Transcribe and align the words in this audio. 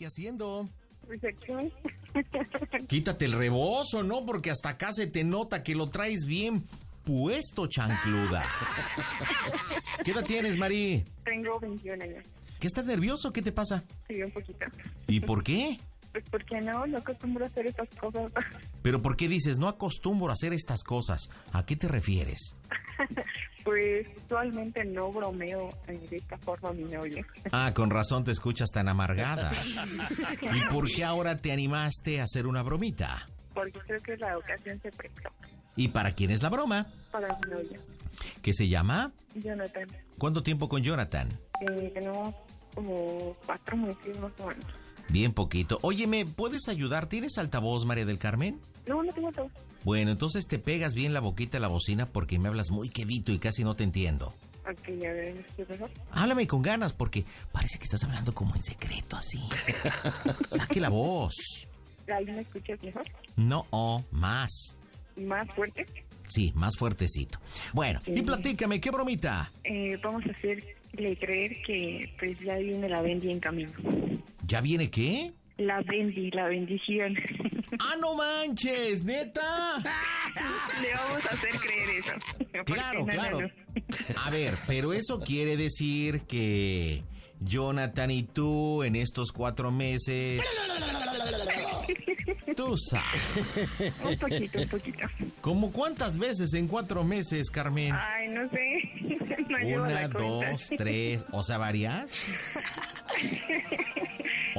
¿Qué 0.00 0.06
onda? 0.06 0.06
¿Qué 0.06 0.06
haciendo? 0.06 0.68
Recepción. 1.06 1.72
Quítate 2.88 3.26
el 3.26 3.32
rebozo, 3.32 4.02
¿no? 4.02 4.24
Porque 4.24 4.50
hasta 4.50 4.70
acá 4.70 4.92
se 4.94 5.06
te 5.06 5.24
nota 5.24 5.62
que 5.62 5.74
lo 5.74 5.90
traes 5.90 6.24
bien 6.24 6.64
puesto, 7.04 7.66
chancluda. 7.66 8.42
¿Qué 10.04 10.12
edad 10.12 10.24
tienes, 10.24 10.56
Mari? 10.56 11.04
Tengo 11.24 11.60
21 11.60 12.02
años. 12.02 12.24
¿Qué 12.58 12.66
estás 12.66 12.86
nervioso? 12.86 13.30
¿Qué 13.30 13.42
te 13.42 13.52
pasa? 13.52 13.84
Sí, 14.08 14.22
un 14.22 14.30
poquito. 14.30 14.64
¿Y 15.06 15.20
por 15.20 15.42
qué? 15.42 15.78
Pues 16.12 16.24
porque 16.30 16.60
no, 16.60 16.86
no 16.86 16.98
acostumbro 16.98 17.44
a 17.44 17.48
hacer 17.48 17.66
estas 17.66 17.88
cosas. 17.90 18.32
¿Pero 18.82 19.00
por 19.02 19.16
qué 19.16 19.28
dices 19.28 19.58
no 19.58 19.68
acostumbro 19.68 20.30
a 20.30 20.32
hacer 20.32 20.52
estas 20.52 20.82
cosas? 20.82 21.30
¿A 21.52 21.64
qué 21.64 21.76
te 21.76 21.88
refieres? 21.88 22.56
Pues 23.62 24.08
usualmente 24.24 24.84
no 24.86 25.12
bromeo 25.12 25.68
de 25.86 26.16
esta 26.16 26.38
forma 26.38 26.72
mi 26.72 26.84
novio. 26.84 27.24
Ah, 27.52 27.72
con 27.74 27.90
razón 27.90 28.24
te 28.24 28.30
escuchas 28.30 28.70
tan 28.70 28.88
amargada. 28.88 29.52
¿Y 30.54 30.72
por 30.72 30.90
qué 30.90 31.04
ahora 31.04 31.36
te 31.36 31.52
animaste 31.52 32.20
a 32.20 32.24
hacer 32.24 32.46
una 32.46 32.62
bromita? 32.62 33.28
Porque 33.52 33.78
creo 33.80 34.00
que 34.00 34.16
la 34.16 34.38
ocasión 34.38 34.80
se 34.80 34.90
prestó 34.90 35.28
¿Y 35.76 35.88
para 35.88 36.12
quién 36.12 36.30
es 36.30 36.42
la 36.42 36.48
broma? 36.48 36.86
para 37.10 37.28
mi 37.38 37.50
novio. 37.50 37.80
¿Qué 38.42 38.54
se 38.54 38.66
llama? 38.66 39.12
Jonathan. 39.34 39.86
¿Cuánto 40.18 40.42
tiempo 40.42 40.68
con 40.68 40.82
Jonathan? 40.82 41.28
Eh, 41.60 41.90
tenemos 41.92 42.34
como 42.74 43.36
cuatro 43.44 43.76
meses 43.76 44.18
más 44.20 44.32
o 44.40 44.46
menos. 44.46 44.64
Bien 45.10 45.32
poquito. 45.32 45.78
Oye, 45.82 46.06
¿me 46.06 46.24
puedes 46.24 46.68
ayudar? 46.68 47.06
¿Tienes 47.06 47.36
altavoz, 47.38 47.84
María 47.84 48.04
del 48.04 48.18
Carmen? 48.18 48.60
No, 48.86 49.02
no 49.02 49.12
tengo 49.12 49.32
todo. 49.32 49.50
Bueno, 49.84 50.10
entonces 50.10 50.46
te 50.46 50.58
pegas 50.58 50.94
bien 50.94 51.12
la 51.12 51.20
boquita 51.20 51.56
a 51.56 51.60
la 51.60 51.68
bocina 51.68 52.06
porque 52.06 52.38
me 52.38 52.48
hablas 52.48 52.70
muy 52.70 52.90
quedito 52.90 53.32
y 53.32 53.38
casi 53.38 53.64
no 53.64 53.74
te 53.74 53.82
entiendo. 53.82 54.32
Ok, 54.70 54.88
a 54.88 55.12
ver, 55.12 55.34
¿me 55.34 55.40
escuchas 55.40 55.68
mejor? 55.70 55.90
Háblame 56.12 56.46
con 56.46 56.62
ganas 56.62 56.92
porque 56.92 57.24
parece 57.50 57.78
que 57.78 57.84
estás 57.84 58.04
hablando 58.04 58.34
como 58.34 58.54
en 58.54 58.62
secreto 58.62 59.16
así. 59.16 59.40
Saque 60.48 60.80
la 60.80 60.90
voz. 60.90 61.66
¿Ahí 62.14 62.26
me 62.26 62.40
escuchas 62.40 62.80
mejor? 62.82 63.02
No, 63.36 63.66
oh, 63.70 64.04
más. 64.12 64.76
¿Más 65.16 65.48
fuerte? 65.54 65.86
Sí, 66.24 66.52
más 66.54 66.76
fuertecito. 66.76 67.40
Bueno, 67.72 68.00
y 68.06 68.22
platícame, 68.22 68.80
¿qué 68.80 68.90
bromita? 68.90 69.50
Eh, 69.64 69.98
vamos 70.02 70.22
a 70.26 70.30
hacerle 70.30 71.16
creer 71.18 71.60
que 71.62 72.12
pues 72.18 72.38
ya 72.40 72.56
viene 72.56 72.88
la 72.88 73.00
bendi 73.00 73.30
en 73.30 73.40
camino. 73.40 73.72
¿Ya 74.50 74.60
viene 74.60 74.90
qué? 74.90 75.32
La 75.58 75.80
bendi, 75.82 76.28
la 76.32 76.48
bendición. 76.48 77.14
¡Ah, 77.78 77.94
no 78.00 78.16
manches! 78.16 79.04
¿Neta? 79.04 79.76
Le 80.82 80.92
vamos 80.92 81.24
a 81.24 81.34
hacer 81.34 81.50
creer 81.50 81.90
eso. 81.90 82.64
Claro, 82.64 83.06
no, 83.06 83.06
claro. 83.06 83.40
no. 83.42 83.48
A 84.16 84.30
ver, 84.30 84.54
pero 84.66 84.92
eso 84.92 85.20
quiere 85.20 85.56
decir 85.56 86.22
que 86.22 87.04
Jonathan 87.38 88.10
y 88.10 88.24
tú 88.24 88.82
en 88.82 88.96
estos 88.96 89.30
cuatro 89.30 89.70
meses... 89.70 90.42
Tú 92.56 92.76
sabes. 92.76 93.88
Un 94.04 94.18
poquito, 94.18 94.58
un 94.60 94.68
poquito. 94.68 95.08
¿Cómo 95.40 95.72
cuántas 95.72 96.18
veces 96.18 96.52
en 96.54 96.66
cuatro 96.66 97.04
meses, 97.04 97.48
Carmen? 97.48 97.92
Ay, 97.94 98.28
no 98.28 98.50
sé. 98.50 99.26
No 99.50 99.82
Una, 99.82 99.88
la 99.88 100.08
dos, 100.08 100.70
tres, 100.76 101.24
o 101.32 101.42
sea, 101.42 101.58
varias. 101.58 102.14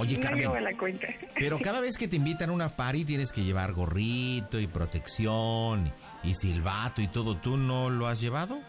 Oye, 0.01 0.19
Carmen, 0.19 0.41
llevo 0.41 0.59
la 0.59 0.75
cuenta. 0.75 1.07
pero 1.35 1.59
cada 1.59 1.79
vez 1.79 1.95
que 1.95 2.07
te 2.07 2.15
invitan 2.15 2.49
a 2.49 2.53
una 2.53 2.69
party 2.75 3.05
tienes 3.05 3.31
que 3.31 3.43
llevar 3.43 3.73
gorrito 3.73 4.59
y 4.59 4.67
protección 4.67 5.93
y 6.23 6.33
silbato 6.33 7.01
y 7.01 7.07
todo. 7.07 7.37
¿Tú 7.37 7.57
no 7.57 7.89
lo 7.89 8.07
has 8.07 8.19
llevado? 8.19 8.59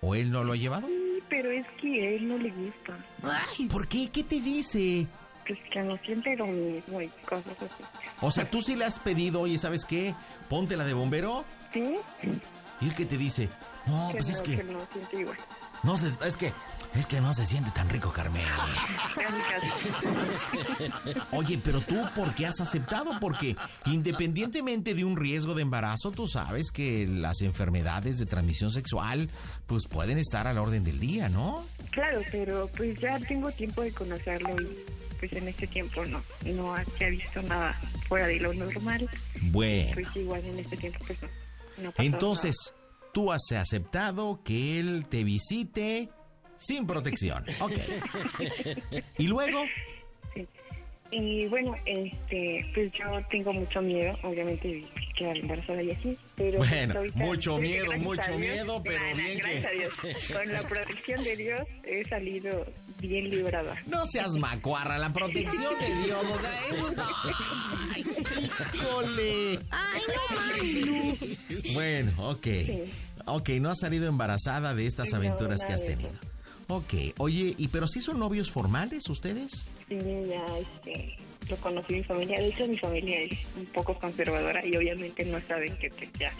¿O 0.00 0.14
él 0.14 0.32
no 0.32 0.42
lo 0.42 0.52
ha 0.52 0.56
llevado? 0.56 0.88
Sí, 0.88 1.22
pero 1.28 1.50
es 1.50 1.66
que 1.80 2.06
a 2.06 2.10
él 2.10 2.28
no 2.28 2.36
le 2.36 2.50
gusta. 2.50 2.96
¿Por 3.70 3.86
qué? 3.86 4.10
¿Qué 4.10 4.24
te 4.24 4.40
dice? 4.40 5.06
Pues 5.46 5.58
que 5.72 5.82
no 5.82 5.96
siente 5.98 6.36
lo 6.36 6.46
mismo 6.46 7.00
y 7.00 7.08
cosas 7.24 7.56
así. 7.58 7.84
O 8.20 8.30
sea, 8.30 8.50
tú 8.50 8.60
sí 8.60 8.74
le 8.76 8.84
has 8.84 8.98
pedido, 8.98 9.40
oye, 9.40 9.58
¿sabes 9.58 9.84
qué? 9.84 10.14
Ponte 10.48 10.76
la 10.76 10.84
de 10.84 10.94
bombero. 10.94 11.44
¿Sí? 11.72 11.96
Y 12.80 12.84
él 12.86 12.94
que 12.94 13.06
te 13.06 13.16
dice, 13.16 13.48
no, 13.86 14.08
que 14.08 14.18
pues 14.18 14.28
no, 14.28 14.34
es 14.34 14.42
que, 14.42 14.56
que 14.56 14.64
no 14.64 14.80
siente 14.92 15.20
igual. 15.20 15.38
No 15.82 15.98
se, 15.98 16.12
es 16.26 16.36
que, 16.36 16.52
es 16.94 17.06
que 17.06 17.20
no 17.20 17.34
se 17.34 17.46
siente 17.46 17.70
tan 17.72 17.88
rico, 17.88 18.12
Carmen. 18.12 18.44
Oye, 21.32 21.58
pero 21.62 21.80
tú, 21.80 21.96
¿por 22.14 22.34
qué 22.34 22.46
has 22.46 22.60
aceptado? 22.60 23.12
Porque 23.20 23.56
independientemente 23.86 24.94
de 24.94 25.04
un 25.04 25.16
riesgo 25.16 25.54
de 25.54 25.62
embarazo, 25.62 26.10
tú 26.10 26.28
sabes 26.28 26.70
que 26.70 27.06
las 27.06 27.40
enfermedades 27.42 28.18
de 28.18 28.26
transmisión 28.26 28.70
sexual, 28.70 29.28
pues 29.66 29.86
pueden 29.86 30.18
estar 30.18 30.46
a 30.46 30.52
la 30.52 30.62
orden 30.62 30.84
del 30.84 31.00
día, 31.00 31.28
¿no? 31.28 31.64
Claro, 31.90 32.20
pero 32.30 32.68
pues 32.76 32.98
ya 33.00 33.18
tengo 33.18 33.50
tiempo 33.52 33.82
de 33.82 33.92
conocerlo 33.92 34.50
y 34.60 34.68
pues 35.18 35.32
en 35.34 35.48
este 35.48 35.66
tiempo 35.66 36.04
no, 36.04 36.22
no 36.44 36.74
ha- 36.74 36.84
se 36.98 37.06
ha 37.06 37.10
visto 37.10 37.42
nada 37.42 37.78
fuera 38.08 38.26
de 38.26 38.40
lo 38.40 38.52
normal. 38.54 39.08
Bueno, 39.40 39.90
Pues 39.94 40.16
igual 40.16 40.44
en 40.44 40.58
este 40.58 40.76
tiempo 40.76 40.98
pues 41.06 41.18
no. 41.22 41.28
no 41.84 41.92
entonces, 41.98 42.56
tú 43.12 43.32
has 43.32 43.52
aceptado 43.52 44.40
que 44.42 44.78
él 44.80 45.06
te 45.08 45.24
visite 45.24 46.08
sin 46.56 46.86
protección. 46.86 47.44
Ok. 47.60 47.72
Y 49.18 49.28
luego. 49.28 49.64
Y 51.14 51.46
bueno, 51.48 51.74
este, 51.84 52.64
pues 52.74 52.90
yo 52.92 53.04
tengo 53.30 53.52
mucho 53.52 53.82
miedo, 53.82 54.18
obviamente, 54.22 54.82
quedar 55.16 55.36
embarazada 55.36 55.82
y 55.82 55.90
así, 55.90 56.16
pero... 56.36 56.56
pues, 56.58 56.70
Bueno, 56.70 56.94
mucho 57.14 57.58
miedo, 57.58 57.92
mucho 57.98 58.38
miedo, 58.38 58.82
pero 58.82 58.98
bien 59.14 59.16
que- 59.16 59.34
gracias 59.36 59.64
a 59.66 59.70
Dios, 59.70 59.92
con 60.32 60.52
la 60.52 60.62
protección 60.68 61.22
de 61.22 61.36
Dios 61.36 61.60
he 61.84 62.08
salido 62.08 62.64
bien 62.98 63.28
librada. 63.28 63.76
no 63.88 64.06
seas 64.06 64.32
macuarra, 64.32 64.96
la 64.96 65.12
protección 65.12 65.74
de 65.78 65.94
Dios, 66.06 66.18
o 66.22 66.38
sea, 66.40 66.66
eso 66.70 66.92
no. 66.92 67.02
Ay, 67.92 68.04
híjole. 68.74 69.58
Ay, 69.70 70.02
no, 70.86 71.72
Bueno, 71.74 72.12
ok. 72.30 72.44
Sí. 72.46 72.82
Ok, 73.26 73.48
no 73.60 73.70
has 73.70 73.78
salido 73.80 74.08
embarazada 74.08 74.74
de 74.74 74.86
estas 74.86 75.10
No, 75.10 75.16
aventuras 75.18 75.62
que 75.62 75.72
has 75.74 75.82
eso. 75.82 76.10
Ok, 76.68 76.94
oye, 77.18 77.54
¿y 77.58 77.68
pero 77.68 77.86
sí 77.86 78.00
son 78.00 78.18
novios 78.18 78.50
formales 78.50 79.08
ustedes? 79.08 79.66
Sí, 79.88 79.98
ya 80.28 80.46
este, 80.58 81.16
lo 81.48 81.56
conocí 81.56 81.94
mi 81.94 82.04
familia. 82.04 82.38
De 82.40 82.48
hecho, 82.48 82.66
mi 82.66 82.78
familia 82.78 83.20
es 83.20 83.38
un 83.56 83.66
poco 83.66 83.94
conservadora 83.98 84.64
y 84.64 84.76
obviamente 84.76 85.24
no 85.24 85.40
saben 85.46 85.76
que 85.78 85.90
pues, 85.90 86.10
ya 86.18 86.32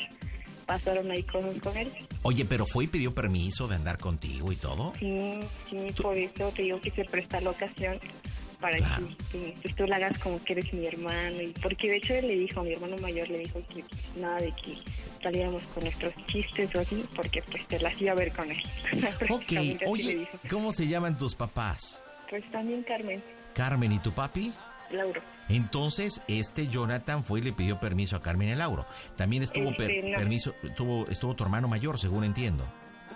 pasaron 0.66 1.10
ahí 1.10 1.22
cosas 1.24 1.58
con 1.60 1.76
él. 1.76 1.90
Oye, 2.22 2.44
pero 2.44 2.64
fue 2.66 2.84
y 2.84 2.86
pidió 2.86 3.14
permiso 3.14 3.68
de 3.68 3.74
andar 3.74 3.98
contigo 3.98 4.52
y 4.52 4.56
todo. 4.56 4.92
Sí, 4.98 5.40
sí, 5.68 6.02
por 6.02 6.16
eso 6.16 6.50
te 6.54 6.62
digo 6.62 6.80
que 6.80 6.90
se 6.90 7.04
presta 7.04 7.40
la 7.40 7.50
ocasión 7.50 7.98
para 8.60 8.76
Claro. 8.76 9.08
que, 9.32 9.54
que, 9.54 9.74
tú 9.74 9.84
la 9.86 9.96
hagas 9.96 10.16
como 10.18 10.42
que 10.44 10.52
eres 10.52 10.72
mi 10.72 10.86
hermano. 10.86 11.42
y 11.42 11.48
Porque 11.60 11.90
de 11.90 11.96
hecho 11.96 12.14
él 12.14 12.28
le 12.28 12.36
dijo, 12.36 12.62
mi 12.62 12.72
hermano 12.72 12.96
mayor 12.98 13.28
le 13.28 13.38
dijo 13.38 13.60
que 13.68 13.84
nada 14.18 14.38
de 14.38 14.52
que 14.52 14.78
saliéramos 15.22 15.62
con 15.74 15.84
nuestros 15.84 16.12
chistes 16.26 16.74
o 16.74 16.80
así, 16.80 17.04
porque 17.14 17.42
pues 17.42 17.66
te 17.68 17.78
las 17.80 18.00
iba 18.00 18.12
a 18.12 18.16
ver 18.16 18.32
con 18.32 18.50
él. 18.50 18.62
Ok, 19.30 19.52
oye. 19.86 20.28
¿cómo 20.50 20.72
se 20.72 20.86
llaman 20.88 21.16
tus 21.16 21.34
papás? 21.34 22.02
Pues 22.28 22.44
también 22.50 22.82
Carmen, 22.82 23.22
Carmen 23.54 23.92
y 23.92 23.98
tu 23.98 24.12
papi. 24.12 24.52
Lauro. 24.90 25.22
Entonces, 25.48 26.20
este 26.28 26.68
Jonathan 26.68 27.24
fue 27.24 27.40
y 27.40 27.42
le 27.42 27.52
pidió 27.52 27.80
permiso 27.80 28.16
a 28.16 28.20
Carmen 28.20 28.48
y 28.48 28.52
a 28.52 28.56
Lauro. 28.56 28.84
También 29.16 29.42
estuvo 29.42 29.74
per- 29.74 29.90
Este, 29.90 30.10
no. 30.10 30.18
permiso, 30.18 30.54
tuvo, 30.76 31.06
estuvo 31.08 31.34
tu 31.34 31.44
hermano 31.44 31.66
mayor, 31.68 31.98
según 31.98 32.24
entiendo. 32.24 32.64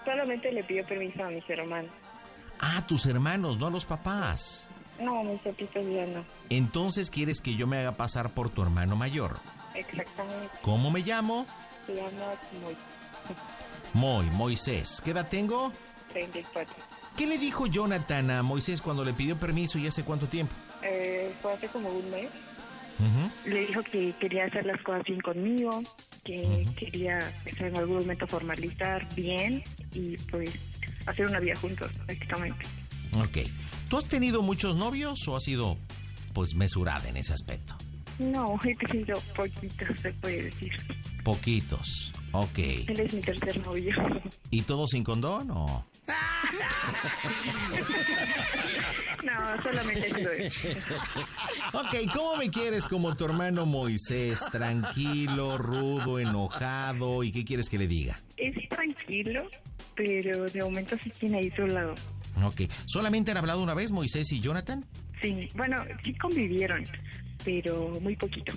Solamente 0.05 0.50
le 0.52 0.64
pidió 0.64 0.87
permiso 0.87 1.23
a 1.23 1.29
mis 1.29 1.49
hermanos. 1.50 1.91
Ah, 2.61 2.82
tus 2.87 3.05
hermanos, 3.06 3.59
no 3.59 3.67
a 3.67 3.70
los 3.70 3.85
papás. 3.85 4.70
No, 4.99 5.23
mis 5.25 5.41
papitos 5.43 5.85
ya 5.93 6.06
no. 6.06 6.25
Entonces 6.49 7.11
quieres 7.11 7.43
que 7.43 7.55
yo 7.56 7.67
me 7.67 7.76
haga 7.79 7.93
pasar 7.93 8.31
por 8.31 8.49
tu 8.49 8.62
hermano 8.62 8.97
mayor. 8.97 9.37
Exactamente. 9.75 10.49
¿Cómo 10.62 10.91
me 10.91 11.00
llamo? 11.00 11.47
Se 11.87 11.94
llama 11.94 12.35
Moy. 12.62 12.77
Moy, 13.94 14.27
Moisés. 14.33 15.00
¿Qué 15.05 15.12
edad 15.12 15.29
tengo? 15.29 15.73
34. 16.12 16.75
¿Qué 17.17 17.27
le 17.27 17.38
dijo 17.38 17.67
Jonathan 17.67 18.31
a 18.31 18.43
Moisés 18.43 18.81
cuando 18.81 19.05
le 19.05 19.12
pidió 19.12 19.37
permiso 19.38 19.79
y 19.79 19.87
hace 19.87 20.03
cuánto 20.03 20.27
tiempo? 20.27 20.55
Eh, 20.83 21.35
fue 21.41 21.53
hace 21.55 21.69
como 21.69 21.88
un 21.88 22.11
mes. 22.11 22.29
Ujú. 22.99 23.50
Le 23.50 23.67
dijo 23.67 23.83
que 23.83 24.15
quería 24.19 24.47
hacer 24.47 24.67
las 24.67 24.83
cosas 24.83 25.03
bien 25.05 25.21
conmigo, 25.21 25.83
que 26.25 26.65
quería 26.77 27.19
pues, 27.43 27.61
en 27.61 27.77
algún 27.77 27.99
momento 27.99 28.27
formalizar 28.27 29.06
bien 29.15 29.62
y 29.93 30.17
pues 30.31 30.50
hacer 31.06 31.27
una 31.27 31.41
vida 31.41 31.56
juntos 31.56 31.91
prácticamente. 32.06 32.67
Ok. 33.19 33.49
¿Tú 33.88 33.99
has 33.99 34.09
tenido 34.09 34.43
muchos 34.43 34.77
novios 34.77 35.27
o 35.29 35.37
has 35.37 35.44
sido 35.44 35.79
pues 36.35 36.55
mesurada 36.55 37.09
en 37.09 37.17
ese 37.17 37.33
aspecto? 37.33 37.77
No, 38.19 38.59
he 38.65 38.75
tenido 38.75 39.21
poquitos, 39.35 40.01
se 40.01 40.13
puede 40.15 40.45
decir. 40.45 40.73
Poquitos. 41.25 42.13
Ok. 42.33 42.59
Él 42.59 43.01
es 43.01 43.15
mi 43.15 43.21
tercer 43.21 43.65
novio. 43.65 43.95
¿Y 44.51 44.63
todo 44.63 44.87
sin 44.87 45.05
condón 45.05 45.51
o...? 45.51 45.85
No, 49.25 49.63
solamente 49.63 50.07
eso 50.07 50.31
es. 50.31 50.87
Ok, 51.73 52.13
¿cómo 52.15 52.37
me 52.37 52.51
quieres 52.51 52.87
como 52.87 53.17
tu 53.17 53.25
hermano 53.25 53.67
Moisés? 53.67 54.41
Tranquilo, 54.53 55.59
rudo, 55.59 56.21
enojado. 56.21 57.25
¿Y 57.25 57.33
qué 57.33 57.45
quieres 57.45 57.69
que 57.69 57.79
le 57.79 57.89
diga? 57.89 58.19
Es 58.37 58.55
tranquilo, 58.69 59.49
pero 59.97 60.45
de 60.45 60.62
momento 60.62 60.97
sí 61.03 61.11
tiene 61.11 61.39
ahí 61.39 61.51
su 61.51 61.67
lado. 61.67 61.95
Ok. 62.45 62.62
¿Solamente 62.87 63.33
han 63.33 63.39
hablado 63.39 63.62
una 63.62 63.75
vez 63.75 63.91
Moisés 63.91 64.31
y 64.31 64.41
Jonathan? 64.41 64.85
Sí, 65.21 65.49
bueno, 65.57 65.83
sí 66.05 66.15
convivieron, 66.15 66.85
pero 67.47 67.93
muy 68.03 68.17
poquito. 68.17 68.53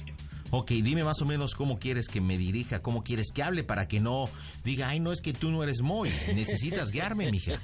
Ok, 0.50 0.72
dime 0.72 1.04
más 1.04 1.22
o 1.22 1.26
menos 1.26 1.54
cómo 1.54 1.78
quieres 1.78 2.08
que 2.08 2.22
me 2.22 2.36
dirija, 2.38 2.82
cómo 2.82 3.04
quieres 3.04 3.32
que 3.32 3.44
hable 3.44 3.64
para 3.64 3.88
que 3.88 4.00
no 4.00 4.28
diga, 4.66 4.90
ay, 4.90 5.00
no 5.00 5.14
es 5.14 5.22
que 5.22 5.32
tú 5.32 5.52
no 5.52 5.64
eres 5.64 5.82
Moy. 5.82 6.10
Necesitas 6.36 6.92
guiarme, 6.92 7.32
mija. 7.32 7.54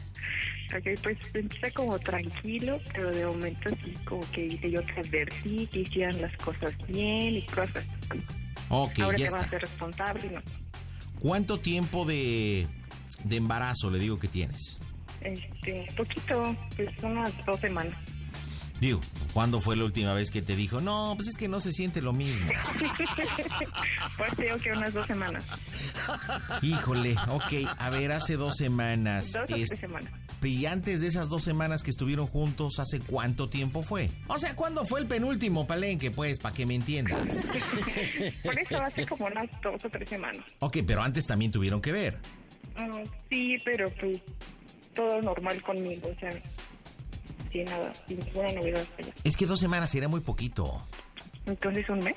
Ok, 0.75 0.99
pues 1.03 1.17
empieza 1.35 1.69
como 1.71 1.97
tranquilo, 1.99 2.79
pero 2.91 3.11
de 3.11 3.23
momento 3.27 3.69
sí 3.69 3.93
como 4.03 4.21
que 4.31 4.41
dice 4.41 4.71
yo 4.71 4.83
te 4.83 4.93
advertí 4.99 5.67
que 5.67 5.81
hicieran 5.81 6.19
las 6.19 6.35
cosas 6.37 6.75
bien 6.87 7.35
y 7.35 7.41
cosas. 7.43 7.85
Ok, 8.69 8.99
Ahora 8.99 9.17
ya 9.17 9.27
te 9.27 9.31
vas 9.31 9.43
a 9.43 9.49
ser 9.51 9.61
responsable, 9.61 10.31
¿no? 10.31 10.41
¿Cuánto 11.19 11.59
tiempo 11.59 12.03
de, 12.03 12.67
de 13.23 13.35
embarazo 13.35 13.91
le 13.91 13.99
digo 13.99 14.17
que 14.17 14.27
tienes? 14.27 14.79
Este, 15.21 15.87
poquito, 15.95 16.57
pues 16.75 16.89
unas 17.03 17.31
dos 17.45 17.59
semanas. 17.59 17.95
Digo, 18.81 18.99
¿cuándo 19.33 19.61
fue 19.61 19.75
la 19.77 19.85
última 19.85 20.13
vez 20.13 20.29
que 20.29 20.41
te 20.41 20.55
dijo, 20.55 20.81
no, 20.81 21.13
pues 21.15 21.29
es 21.29 21.37
que 21.37 21.47
no 21.47 21.59
se 21.59 21.71
siente 21.71 22.01
lo 22.01 22.13
mismo? 22.13 22.51
Pues 24.17 24.31
digo 24.37 24.57
que 24.57 24.71
unas 24.71 24.93
dos 24.93 25.05
semanas, 25.07 25.43
Híjole, 26.61 27.15
ok, 27.29 27.69
a 27.77 27.89
ver, 27.89 28.11
hace 28.11 28.37
dos 28.37 28.55
semanas. 28.55 29.31
dos 29.33 29.49
o 29.51 29.55
es- 29.55 29.69
tres 29.69 29.79
semanas. 29.79 30.11
y 30.41 30.65
antes 30.67 31.01
de 31.01 31.07
esas 31.07 31.29
dos 31.29 31.43
semanas 31.43 31.83
que 31.83 31.89
estuvieron 31.89 32.27
juntos, 32.27 32.79
¿hace 32.79 32.99
cuánto 32.99 33.49
tiempo 33.49 33.81
fue? 33.83 34.09
O 34.27 34.37
sea, 34.37 34.55
¿cuándo 34.55 34.85
fue 34.85 34.99
el 35.01 35.07
penúltimo 35.07 35.65
palenque, 35.67 36.11
pues, 36.11 36.39
para 36.39 36.53
que 36.55 36.65
me 36.65 36.75
entiendas? 36.75 37.17
Por 38.43 38.57
eso 38.59 38.81
hace 38.81 39.05
como 39.05 39.25
unas 39.25 39.49
dos 39.61 39.83
o 39.83 39.89
tres 39.89 40.07
semanas. 40.09 40.45
Ok, 40.59 40.77
pero 40.85 41.01
antes 41.01 41.25
también 41.25 41.51
tuvieron 41.51 41.81
que 41.81 41.91
ver. 41.91 42.17
Mm, 42.77 43.03
sí, 43.29 43.57
pero 43.65 43.89
pues 43.99 44.21
todo 44.93 45.21
normal 45.21 45.61
conmigo, 45.61 46.09
o 46.15 46.19
sea, 46.19 46.29
sin 47.55 47.65
nada, 47.65 47.91
ninguna 48.07 48.51
novedad. 48.53 48.85
vaya. 48.97 49.13
Es 49.23 49.37
que 49.37 49.45
dos 49.45 49.59
semanas 49.59 49.89
sería 49.89 50.09
muy 50.09 50.19
poquito. 50.19 50.81
Entonces 51.45 51.87
un 51.89 51.99
mes. 51.99 52.15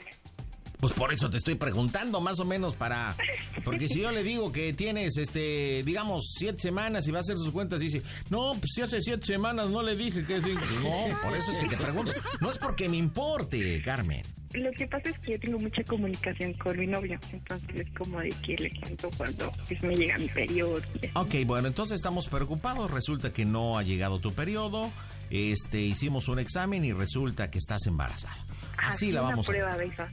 Pues 0.81 0.93
por 0.93 1.12
eso 1.12 1.29
te 1.29 1.37
estoy 1.37 1.56
preguntando 1.56 2.20
más 2.20 2.38
o 2.38 2.44
menos 2.44 2.76
para... 2.76 3.17
Porque 3.64 3.88
si 3.88 4.00
yo 4.00 4.12
le 4.12 4.23
digo 4.23 4.52
que 4.52 4.73
tienes, 4.73 5.17
este, 5.17 5.82
digamos, 5.85 6.35
siete 6.38 6.58
semanas 6.58 7.08
y 7.08 7.11
va 7.11 7.19
a 7.19 7.20
hacer 7.20 7.37
sus 7.37 7.50
cuentas 7.50 7.82
y 7.82 7.87
dice, 7.87 8.02
no, 8.31 8.52
pues 8.52 8.73
si 8.75 8.82
hace 8.82 9.00
siete 9.00 9.26
semanas 9.26 9.70
no 9.70 9.82
le 9.82 9.96
dije 9.96 10.25
que 10.25 10.40
sí. 10.40 10.55
No, 10.82 11.20
por 11.20 11.37
eso 11.37 11.50
es 11.50 11.58
que 11.58 11.67
te 11.67 11.76
pregunto. 11.76 12.12
No 12.40 12.50
es 12.50 12.58
porque 12.58 12.88
me 12.88 12.96
importe, 12.96 13.82
Carmen. 13.82 14.23
Lo 14.55 14.70
que 14.70 14.87
pasa 14.87 15.11
es 15.11 15.19
que 15.19 15.32
yo 15.32 15.40
tengo 15.40 15.58
mucha 15.58 15.82
comunicación 15.85 16.55
con 16.55 16.79
mi 16.79 16.87
novio, 16.87 17.19
entonces 17.32 17.69
es 17.75 17.90
como 17.90 18.20
de 18.20 18.31
que 18.31 18.56
le 18.56 18.70
cuento 18.81 19.11
cuando 19.17 19.52
pues, 19.67 19.82
me 19.82 19.94
llega 19.94 20.17
mi 20.17 20.29
periodo. 20.29 20.81
Ok, 21.14 21.35
bueno, 21.44 21.69
entonces 21.69 21.96
estamos 21.96 22.29
preocupados. 22.29 22.90
Resulta 22.90 23.32
que 23.32 23.44
no 23.44 23.76
ha 23.76 23.82
llegado 23.82 24.20
tu 24.20 24.32
periodo. 24.32 24.90
Este, 25.31 25.81
hicimos 25.81 26.29
un 26.29 26.39
examen 26.39 26.85
y 26.85 26.93
resulta 26.93 27.51
que 27.51 27.59
estás 27.59 27.87
embarazada. 27.87 28.37
Así 28.79 29.13
la 29.13 29.21
una 29.23 29.31
vamos 29.31 29.47
a... 29.49 29.53
prueba 29.53 29.77
de 29.77 29.87
esa 29.87 30.09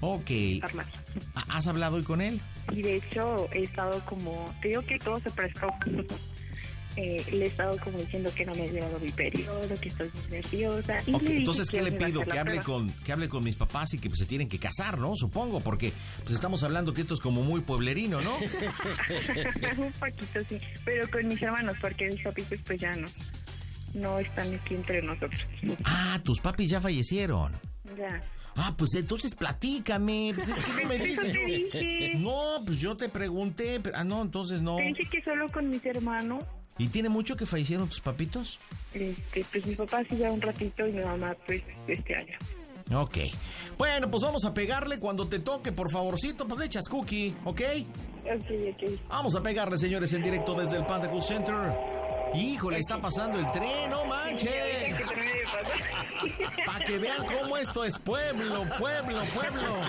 Ok. 0.00 0.30
farmacia. 0.62 1.00
¿Ha- 1.34 1.56
¿Has 1.58 1.66
hablado 1.66 1.96
hoy 1.96 2.02
con 2.02 2.20
él? 2.20 2.40
Y 2.72 2.82
de 2.82 2.96
hecho 2.96 3.48
he 3.52 3.64
estado 3.64 4.04
como, 4.06 4.54
te 4.62 4.68
digo 4.68 4.82
que 4.82 4.98
todo 4.98 5.20
se 5.20 5.30
prestó. 5.30 5.66
Eh, 6.96 7.24
le 7.30 7.44
he 7.44 7.46
estado 7.46 7.78
como 7.84 7.96
diciendo 7.98 8.32
que 8.34 8.44
no 8.44 8.52
me 8.52 8.62
ha 8.62 8.66
llegado 8.66 8.98
mi 8.98 9.12
periodo, 9.12 9.78
que 9.80 9.88
estoy 9.88 10.10
muy 10.12 10.38
nerviosa. 10.38 10.96
Y 11.06 11.14
Ok, 11.14 11.22
le 11.22 11.28
dije 11.28 11.38
entonces, 11.38 11.70
¿qué 11.70 11.82
le 11.82 11.92
pido? 11.92 12.20
Que 12.24 12.36
hable, 12.36 12.60
prueba. 12.60 12.64
con, 12.64 12.90
que 12.90 13.12
hable 13.12 13.28
con 13.28 13.44
mis 13.44 13.54
papás 13.54 13.94
y 13.94 13.98
que 14.00 14.08
pues, 14.08 14.18
se 14.18 14.26
tienen 14.26 14.48
que 14.48 14.58
casar, 14.58 14.98
¿no? 14.98 15.14
Supongo, 15.16 15.60
porque 15.60 15.92
pues 16.24 16.32
estamos 16.34 16.64
hablando 16.64 16.92
que 16.92 17.00
esto 17.00 17.14
es 17.14 17.20
como 17.20 17.44
muy 17.44 17.60
pueblerino, 17.60 18.20
¿no? 18.20 18.34
un 19.78 19.92
poquito 19.92 20.40
sí, 20.48 20.60
pero 20.84 21.08
con 21.10 21.28
mis 21.28 21.40
hermanos, 21.40 21.76
porque 21.80 22.08
mis 22.08 22.22
papitos 22.24 22.58
pues 22.66 22.80
ya 22.80 22.90
no, 22.90 23.06
no 23.94 24.18
están 24.18 24.54
aquí 24.54 24.74
entre 24.74 25.02
nosotros. 25.02 25.40
Ah, 25.84 26.18
tus 26.24 26.40
papis 26.40 26.68
ya 26.70 26.80
fallecieron. 26.80 27.52
Ya. 27.96 28.22
Ah, 28.56 28.74
pues 28.76 28.94
entonces 28.94 29.34
platícame. 29.34 30.32
Pues 30.34 30.48
es 30.48 30.62
que 30.62 30.82
no 30.82 30.88
me 30.88 30.98
dices. 30.98 31.32
te 31.32 31.44
dije. 31.44 32.12
No, 32.16 32.56
pues 32.66 32.78
yo 32.80 32.96
te 32.96 33.08
pregunté. 33.08 33.80
pero- 33.80 33.96
ah, 33.96 34.04
no, 34.04 34.22
entonces 34.22 34.60
no. 34.60 34.76
Te 34.76 34.84
dije 34.84 35.06
que 35.10 35.22
solo 35.22 35.48
con 35.50 35.68
mis 35.68 35.84
hermanos, 35.86 36.44
¿Y 36.78 36.88
tiene 36.88 37.10
mucho 37.10 37.36
que 37.36 37.44
fallecieron 37.44 37.88
tus 37.88 38.00
papitos? 38.00 38.58
este, 38.94 39.44
pues 39.52 39.66
mi 39.66 39.74
papá 39.74 40.02
sí 40.08 40.16
ya 40.16 40.32
un 40.32 40.40
ratito 40.40 40.86
y 40.86 40.92
mi 40.92 41.02
mamá 41.04 41.36
pues 41.46 41.62
este 41.86 42.14
año. 42.16 42.38
Ok. 42.94 43.18
Bueno, 43.76 44.10
pues 44.10 44.22
vamos 44.22 44.44
a 44.44 44.54
pegarle 44.54 44.98
cuando 44.98 45.28
te 45.28 45.38
toque, 45.40 45.72
por 45.72 45.90
favorcito, 45.90 46.48
pues 46.48 46.58
le 46.58 46.66
echas 46.66 46.88
cookie, 46.88 47.34
¿ok? 47.44 47.60
Ok, 48.24 48.50
ok. 48.72 49.00
Vamos 49.08 49.34
a 49.36 49.42
pegarle, 49.42 49.76
señores, 49.76 50.12
en 50.14 50.22
directo 50.22 50.54
desde 50.54 50.78
el 50.78 50.86
Panda 50.86 51.08
Cool 51.10 51.22
Center. 51.22 51.54
Híjole, 52.34 52.78
está 52.78 53.00
pasando 53.00 53.38
el 53.38 53.50
tren, 53.50 53.90
no 53.90 54.04
manches. 54.04 54.50
Para 56.66 56.84
que 56.84 56.98
vean 56.98 57.24
cómo 57.26 57.56
esto 57.56 57.84
es 57.84 57.98
pueblo, 57.98 58.66
pueblo, 58.78 59.22
pueblo. 59.34 59.80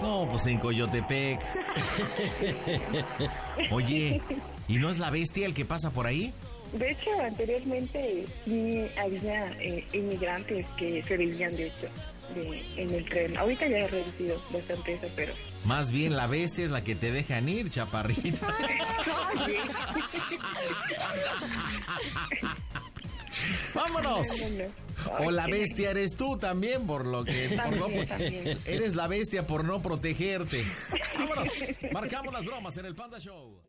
No, 0.00 0.26
pues 0.30 0.46
en 0.46 0.58
Coyotepec. 0.58 1.40
Oye, 3.70 4.20
¿y 4.68 4.76
no 4.76 4.90
es 4.90 4.98
la 4.98 5.10
bestia 5.10 5.46
el 5.46 5.54
que 5.54 5.64
pasa 5.64 5.90
por 5.90 6.06
ahí? 6.06 6.32
De 6.72 6.90
hecho, 6.90 7.10
anteriormente 7.22 8.26
sí 8.44 8.86
había 8.98 9.52
eh, 9.60 9.86
inmigrantes 9.92 10.66
que 10.76 11.02
se 11.04 11.16
veían, 11.16 11.54
de 11.54 11.68
hecho, 11.68 11.86
de, 12.34 12.62
en 12.76 12.94
el 12.94 13.04
tren. 13.04 13.36
Ahorita 13.36 13.66
ya 13.66 13.78
he 13.78 13.88
reducido 13.88 14.40
bastante 14.52 14.94
eso, 14.94 15.08
pero... 15.14 15.32
Más 15.64 15.90
bien 15.90 16.16
la 16.16 16.26
bestia 16.26 16.64
es 16.64 16.70
la 16.70 16.84
que 16.84 16.94
te 16.94 17.10
dejan 17.12 17.48
ir, 17.48 17.70
chaparrita. 17.70 18.46
¡Vámonos! 23.74 24.26
no, 24.28 24.48
no, 24.48 24.64
no. 24.64 25.26
O 25.26 25.30
la 25.30 25.46
bestia 25.46 25.90
eres 25.90 26.16
tú 26.16 26.38
también, 26.38 26.86
por 26.86 27.04
lo 27.04 27.24
que... 27.24 27.58
por 27.78 28.06
también. 28.06 28.58
Eres 28.64 28.94
la 28.94 29.08
bestia 29.08 29.46
por 29.46 29.64
no 29.64 29.82
protegerte. 29.82 30.62
¡Vámonos! 31.18 31.52
Marcamos 31.92 32.32
las 32.32 32.44
bromas 32.44 32.76
en 32.76 32.86
el 32.86 32.94
Panda 32.94 33.18
Show. 33.18 33.60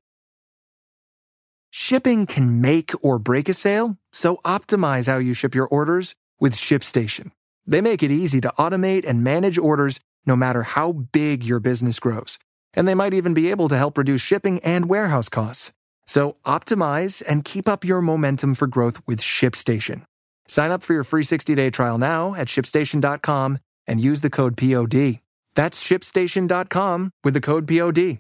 Shipping 1.71 2.25
can 2.25 2.61
make 2.61 2.93
or 3.01 3.19
break 3.19 3.49
a 3.49 3.53
sale, 3.53 3.97
so 4.13 4.39
optimize 4.45 5.07
how 5.07 5.17
you 5.17 5.33
ship 5.33 5.55
your 5.55 5.67
orders 5.67 6.15
with 6.39 6.53
ShipStation. 6.53 7.31
They 7.67 7.81
make 7.81 8.03
it 8.03 8.11
easy 8.11 8.41
to 8.41 8.53
automate 8.57 9.05
and 9.05 9.23
manage 9.23 9.57
orders 9.57 9.99
no 10.25 10.35
matter 10.35 10.63
how 10.63 10.91
big 10.91 11.43
your 11.43 11.59
business 11.59 11.99
grows. 11.99 12.39
And 12.73 12.87
they 12.87 12.95
might 12.95 13.13
even 13.13 13.33
be 13.33 13.51
able 13.51 13.69
to 13.69 13.77
help 13.77 13.97
reduce 13.97 14.21
shipping 14.21 14.59
and 14.63 14.89
warehouse 14.89 15.29
costs. 15.29 15.71
So 16.07 16.37
optimize 16.45 17.23
and 17.27 17.43
keep 17.43 17.67
up 17.67 17.83
your 17.83 18.01
momentum 18.01 18.55
for 18.55 18.67
growth 18.67 19.01
with 19.07 19.19
ShipStation. 19.19 20.03
Sign 20.47 20.71
up 20.71 20.83
for 20.83 20.93
your 20.93 21.03
free 21.03 21.23
60-day 21.23 21.71
trial 21.71 21.97
now 21.97 22.35
at 22.35 22.47
shipstation.com 22.47 23.57
and 23.87 24.01
use 24.01 24.21
the 24.21 24.29
code 24.29 24.57
POD. 24.57 25.19
That's 25.55 25.81
shipstation.com 25.81 27.11
with 27.23 27.33
the 27.33 27.41
code 27.41 27.67
POD. 27.67 28.19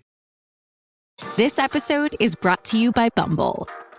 This 1.35 1.59
episode 1.59 2.15
is 2.19 2.35
brought 2.35 2.65
to 2.65 2.77
you 2.77 2.91
by 2.91 3.09
Bumble. 3.09 3.69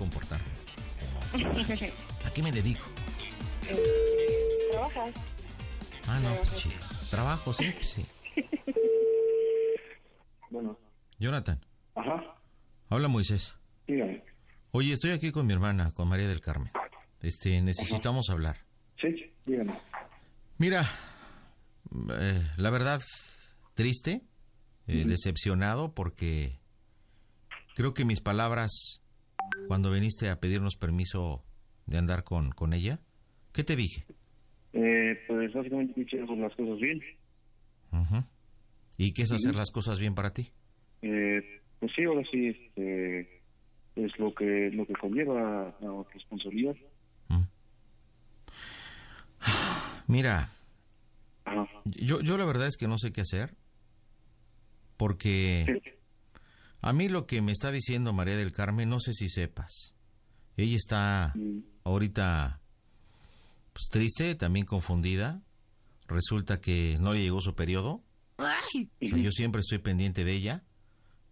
Comportarme. 0.00 0.46
¿A 2.24 2.30
qué 2.32 2.42
me 2.42 2.50
dedico? 2.50 2.86
¿Trabajas? 4.70 5.14
Ah, 6.06 6.18
no, 6.20 6.34
pues. 6.36 7.10
Trabajo, 7.10 7.52
sí, 7.52 7.70
pues 7.74 7.88
sí. 7.90 8.06
Bueno, 10.50 10.76
Jonathan, 11.20 11.60
ajá, 11.94 12.34
habla 12.88 13.06
Moisés. 13.06 13.54
dígame. 13.86 14.24
Oye, 14.72 14.94
estoy 14.94 15.10
aquí 15.12 15.30
con 15.30 15.46
mi 15.46 15.52
hermana, 15.52 15.92
con 15.92 16.08
María 16.08 16.26
del 16.26 16.40
Carmen. 16.40 16.72
Este, 17.20 17.60
necesitamos 17.62 18.30
hablar. 18.30 18.56
Sí, 19.00 19.32
dígame. 19.46 19.72
Mira, 20.58 20.82
eh, 22.18 22.50
la 22.56 22.70
verdad, 22.70 23.00
triste, 23.74 24.22
eh, 24.88 25.04
decepcionado, 25.06 25.92
porque 25.94 26.58
creo 27.76 27.94
que 27.94 28.04
mis 28.04 28.20
palabras, 28.20 29.00
cuando 29.68 29.92
viniste 29.92 30.28
a 30.28 30.40
pedirnos 30.40 30.76
permiso 30.76 31.44
de 31.86 31.98
andar 31.98 32.24
con, 32.24 32.50
con 32.50 32.72
ella, 32.72 33.00
¿qué 33.52 33.64
te 33.64 33.76
dije? 33.76 34.04
Eh, 34.72 35.18
pues 35.26 35.52
básicamente 35.52 36.00
hicimos 36.00 36.38
las 36.38 36.54
cosas 36.54 36.78
bien. 36.78 37.00
Ujú. 37.92 38.24
¿Y 38.96 39.12
qué 39.12 39.22
es 39.22 39.32
hacer 39.32 39.54
las 39.54 39.70
cosas 39.70 39.98
bien 39.98 40.14
para 40.14 40.30
ti? 40.30 40.52
Eh, 41.02 41.40
pues 41.78 41.92
sí, 41.96 42.04
ahora 42.04 42.22
sí, 42.30 42.48
este, 42.48 43.42
es 43.96 44.18
lo 44.18 44.34
que 44.34 44.70
lo 44.72 44.86
que 44.86 44.92
conlleva 44.94 45.68
a 45.68 46.04
responsabilidad. 46.12 46.76
Mm. 47.28 47.44
Mira, 50.06 50.50
Ajá. 51.44 51.82
yo, 51.84 52.20
yo 52.20 52.36
la 52.36 52.44
verdad 52.44 52.66
es 52.66 52.76
que 52.76 52.88
no 52.88 52.98
sé 52.98 53.12
qué 53.12 53.22
hacer, 53.22 53.54
porque. 54.96 55.64
A 56.82 56.92
mí 56.92 57.08
lo 57.08 57.26
que 57.26 57.42
me 57.42 57.52
está 57.52 57.70
diciendo 57.70 58.12
María 58.12 58.36
del 58.36 58.52
Carmen, 58.52 58.88
no 58.88 59.00
sé 59.00 59.12
si 59.12 59.28
sepas. 59.28 59.94
Ella 60.56 60.76
está 60.76 61.32
Mm, 61.34 61.60
ahorita 61.84 62.60
pues, 63.72 63.88
triste, 63.90 64.34
también 64.34 64.66
confundida. 64.66 65.42
Resulta 66.06 66.60
que 66.60 66.98
no 66.98 67.12
le 67.12 67.22
llegó 67.22 67.40
su 67.40 67.54
periodo. 67.54 68.02
O 68.36 69.06
sea, 69.06 69.18
yo 69.18 69.30
siempre 69.30 69.60
estoy 69.60 69.78
pendiente 69.78 70.24
de 70.24 70.32
ella. 70.32 70.64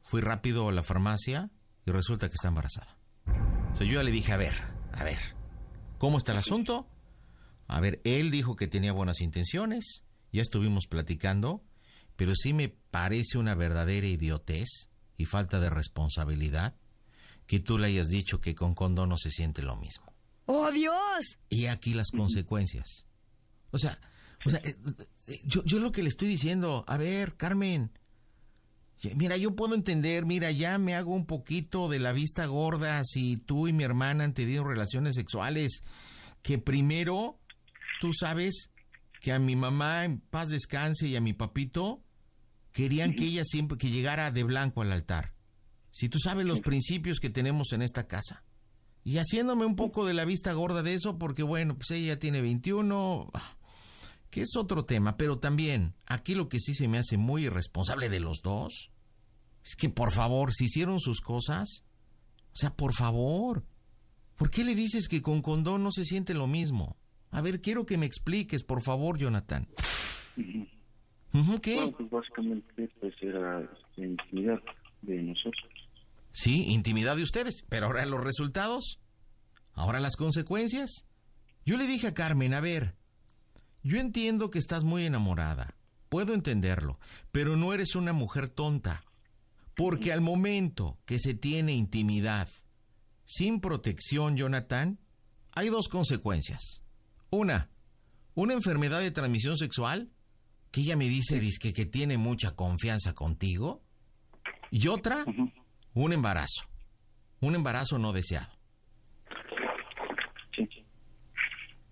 Fui 0.02 0.20
rápido 0.20 0.68
a 0.68 0.72
la 0.72 0.82
farmacia 0.82 1.50
y 1.84 1.90
resulta 1.90 2.28
que 2.28 2.34
está 2.34 2.48
embarazada. 2.48 2.96
O 3.72 3.76
sea, 3.76 3.86
yo 3.86 3.94
ya 3.94 4.02
le 4.02 4.10
dije, 4.12 4.32
a 4.32 4.36
ver, 4.36 4.54
a 4.92 5.04
ver, 5.04 5.18
¿cómo 5.98 6.18
está 6.18 6.32
el 6.32 6.38
asunto? 6.38 6.88
A 7.66 7.80
ver, 7.80 8.00
él 8.04 8.30
dijo 8.30 8.56
que 8.56 8.68
tenía 8.68 8.92
buenas 8.92 9.20
intenciones, 9.20 10.04
ya 10.32 10.42
estuvimos 10.42 10.86
platicando, 10.86 11.62
pero 12.16 12.34
sí 12.34 12.54
me 12.54 12.68
parece 12.68 13.36
una 13.36 13.54
verdadera 13.54 14.06
idiotez 14.06 14.90
y 15.18 15.26
falta 15.26 15.60
de 15.60 15.68
responsabilidad 15.68 16.74
que 17.46 17.60
tú 17.60 17.76
le 17.76 17.88
hayas 17.88 18.08
dicho 18.08 18.40
que 18.40 18.54
con 18.54 18.74
condón 18.74 19.10
no 19.10 19.18
se 19.18 19.30
siente 19.30 19.62
lo 19.62 19.76
mismo. 19.76 20.14
¡Oh, 20.46 20.70
Dios! 20.70 21.38
Y 21.50 21.66
aquí 21.66 21.92
las 21.92 22.10
consecuencias. 22.10 23.06
O 23.70 23.78
sea, 23.78 23.98
o 24.46 24.50
sea, 24.50 24.60
eh, 24.62 24.76
eh, 25.26 25.40
yo, 25.44 25.62
yo 25.64 25.78
lo 25.80 25.92
que 25.92 26.02
le 26.02 26.08
estoy 26.08 26.28
diciendo, 26.28 26.84
a 26.86 26.96
ver, 26.96 27.36
Carmen, 27.36 27.90
mira, 29.14 29.36
yo 29.36 29.54
puedo 29.56 29.74
entender, 29.74 30.24
mira, 30.24 30.50
ya 30.50 30.78
me 30.78 30.94
hago 30.94 31.12
un 31.12 31.26
poquito 31.26 31.88
de 31.88 31.98
la 31.98 32.12
vista 32.12 32.46
gorda 32.46 33.02
si 33.04 33.36
tú 33.36 33.68
y 33.68 33.72
mi 33.72 33.84
hermana 33.84 34.24
han 34.24 34.34
tenido 34.34 34.64
relaciones 34.64 35.16
sexuales, 35.16 35.82
que 36.42 36.58
primero, 36.58 37.38
tú 38.00 38.12
sabes 38.12 38.70
que 39.20 39.32
a 39.32 39.38
mi 39.38 39.56
mamá 39.56 40.04
en 40.04 40.20
paz 40.20 40.50
descanse 40.50 41.08
y 41.08 41.16
a 41.16 41.20
mi 41.20 41.32
papito 41.32 42.02
querían 42.72 43.14
que 43.14 43.24
ella 43.24 43.44
siempre 43.44 43.78
que 43.78 43.90
llegara 43.90 44.30
de 44.30 44.44
blanco 44.44 44.82
al 44.82 44.92
altar. 44.92 45.34
Si 45.90 46.08
tú 46.08 46.18
sabes 46.18 46.46
los 46.46 46.60
principios 46.60 47.20
que 47.20 47.30
tenemos 47.30 47.72
en 47.72 47.82
esta 47.82 48.06
casa. 48.06 48.44
Y 49.04 49.18
haciéndome 49.18 49.64
un 49.64 49.76
poco 49.76 50.06
de 50.06 50.14
la 50.14 50.24
vista 50.24 50.52
gorda 50.52 50.82
de 50.82 50.94
eso, 50.94 51.18
porque 51.18 51.42
bueno, 51.42 51.76
pues 51.76 51.90
ella 51.92 52.18
tiene 52.18 52.40
21, 52.40 53.30
ah, 53.32 53.56
que 54.30 54.42
es 54.42 54.56
otro 54.56 54.84
tema, 54.84 55.16
pero 55.16 55.38
también 55.38 55.94
aquí 56.06 56.34
lo 56.34 56.48
que 56.48 56.60
sí 56.60 56.74
se 56.74 56.88
me 56.88 56.98
hace 56.98 57.16
muy 57.16 57.44
irresponsable 57.44 58.08
de 58.08 58.20
los 58.20 58.42
dos, 58.42 58.90
es 59.64 59.76
que 59.76 59.88
por 59.88 60.12
favor, 60.12 60.52
si 60.52 60.64
hicieron 60.64 61.00
sus 61.00 61.20
cosas, 61.20 61.84
o 62.52 62.56
sea, 62.56 62.74
por 62.74 62.94
favor, 62.94 63.64
¿por 64.36 64.50
qué 64.50 64.64
le 64.64 64.74
dices 64.74 65.08
que 65.08 65.22
con 65.22 65.42
condón 65.42 65.82
no 65.82 65.90
se 65.90 66.04
siente 66.04 66.34
lo 66.34 66.46
mismo? 66.46 66.96
A 67.30 67.40
ver, 67.40 67.60
quiero 67.60 67.86
que 67.86 67.98
me 67.98 68.06
expliques, 68.06 68.62
por 68.62 68.82
favor, 68.82 69.18
Jonathan. 69.18 69.68
¿Qué? 71.62 71.76
Bueno, 71.76 71.96
pues 71.96 72.10
básicamente 72.10 72.88
pues 73.00 73.14
era 73.20 73.60
la 73.96 74.06
intimidad 74.06 74.60
de 75.02 75.22
nosotros. 75.22 75.72
Sí, 76.32 76.66
intimidad 76.68 77.16
de 77.16 77.22
ustedes, 77.22 77.64
pero 77.68 77.86
ahora 77.86 78.06
los 78.06 78.22
resultados, 78.22 79.00
ahora 79.72 80.00
las 80.00 80.16
consecuencias. 80.16 81.06
Yo 81.64 81.76
le 81.76 81.86
dije 81.86 82.06
a 82.06 82.14
Carmen, 82.14 82.54
a 82.54 82.60
ver, 82.60 82.94
yo 83.82 83.98
entiendo 83.98 84.50
que 84.50 84.58
estás 84.58 84.84
muy 84.84 85.04
enamorada, 85.04 85.74
puedo 86.08 86.34
entenderlo, 86.34 86.98
pero 87.32 87.56
no 87.56 87.74
eres 87.74 87.94
una 87.94 88.12
mujer 88.12 88.48
tonta, 88.48 89.04
porque 89.74 90.12
al 90.12 90.20
momento 90.20 90.98
que 91.04 91.18
se 91.18 91.34
tiene 91.34 91.72
intimidad 91.72 92.48
sin 93.24 93.60
protección, 93.60 94.36
Jonathan, 94.36 94.98
hay 95.52 95.68
dos 95.68 95.88
consecuencias. 95.88 96.80
Una, 97.30 97.70
una 98.34 98.54
enfermedad 98.54 99.00
de 99.00 99.10
transmisión 99.10 99.56
sexual, 99.56 100.10
que 100.78 100.84
ella 100.84 100.96
me 100.96 101.08
dice 101.08 101.40
dizque, 101.40 101.72
que 101.72 101.86
tiene 101.86 102.18
mucha 102.18 102.54
confianza 102.54 103.12
contigo, 103.12 103.82
y 104.70 104.86
otra, 104.86 105.24
un 105.92 106.12
embarazo. 106.12 106.68
Un 107.40 107.56
embarazo 107.56 107.98
no 107.98 108.12
deseado. 108.12 108.52
Sí. 110.54 110.68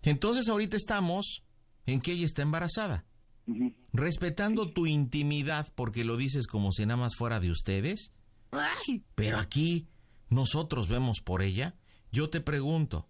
Entonces 0.03 0.49
ahorita 0.49 0.77
estamos 0.77 1.43
en 1.85 2.01
que 2.01 2.13
ella 2.13 2.27
está 2.27 2.43
embarazada. 2.43 3.05
Respetando 3.93 4.73
tu 4.73 4.87
intimidad 4.87 5.73
porque 5.75 6.05
lo 6.05 6.17
dices 6.17 6.47
como 6.47 6.71
si 6.71 6.87
nada 6.87 6.97
más 6.97 7.17
fuera 7.17 7.41
de 7.41 7.51
ustedes. 7.51 8.13
Pero 9.17 9.39
aquí 9.39 9.89
nosotros 10.29 10.87
vemos 10.87 11.21
por 11.21 11.43
ella. 11.43 11.75
Yo 12.13 12.31
te 12.31 12.41
pregunto, 12.41 13.09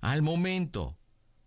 al 0.00 0.22
momento 0.22 0.98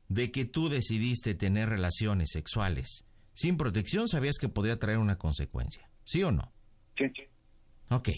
de 0.08 0.32
que 0.32 0.46
tú 0.46 0.70
decidiste 0.70 1.36
tener 1.36 1.68
relaciones 1.68 2.30
sexuales 2.32 3.07
sin 3.38 3.56
protección, 3.56 4.08
sabías 4.08 4.38
que 4.40 4.50
podía 4.50 4.80
traer 4.80 4.98
una 4.98 5.16
consecuencia. 5.18 5.88
¿Sí 6.04 6.24
o 6.24 6.32
no? 6.32 6.52
Sí. 6.98 7.06
Ok. 7.92 8.10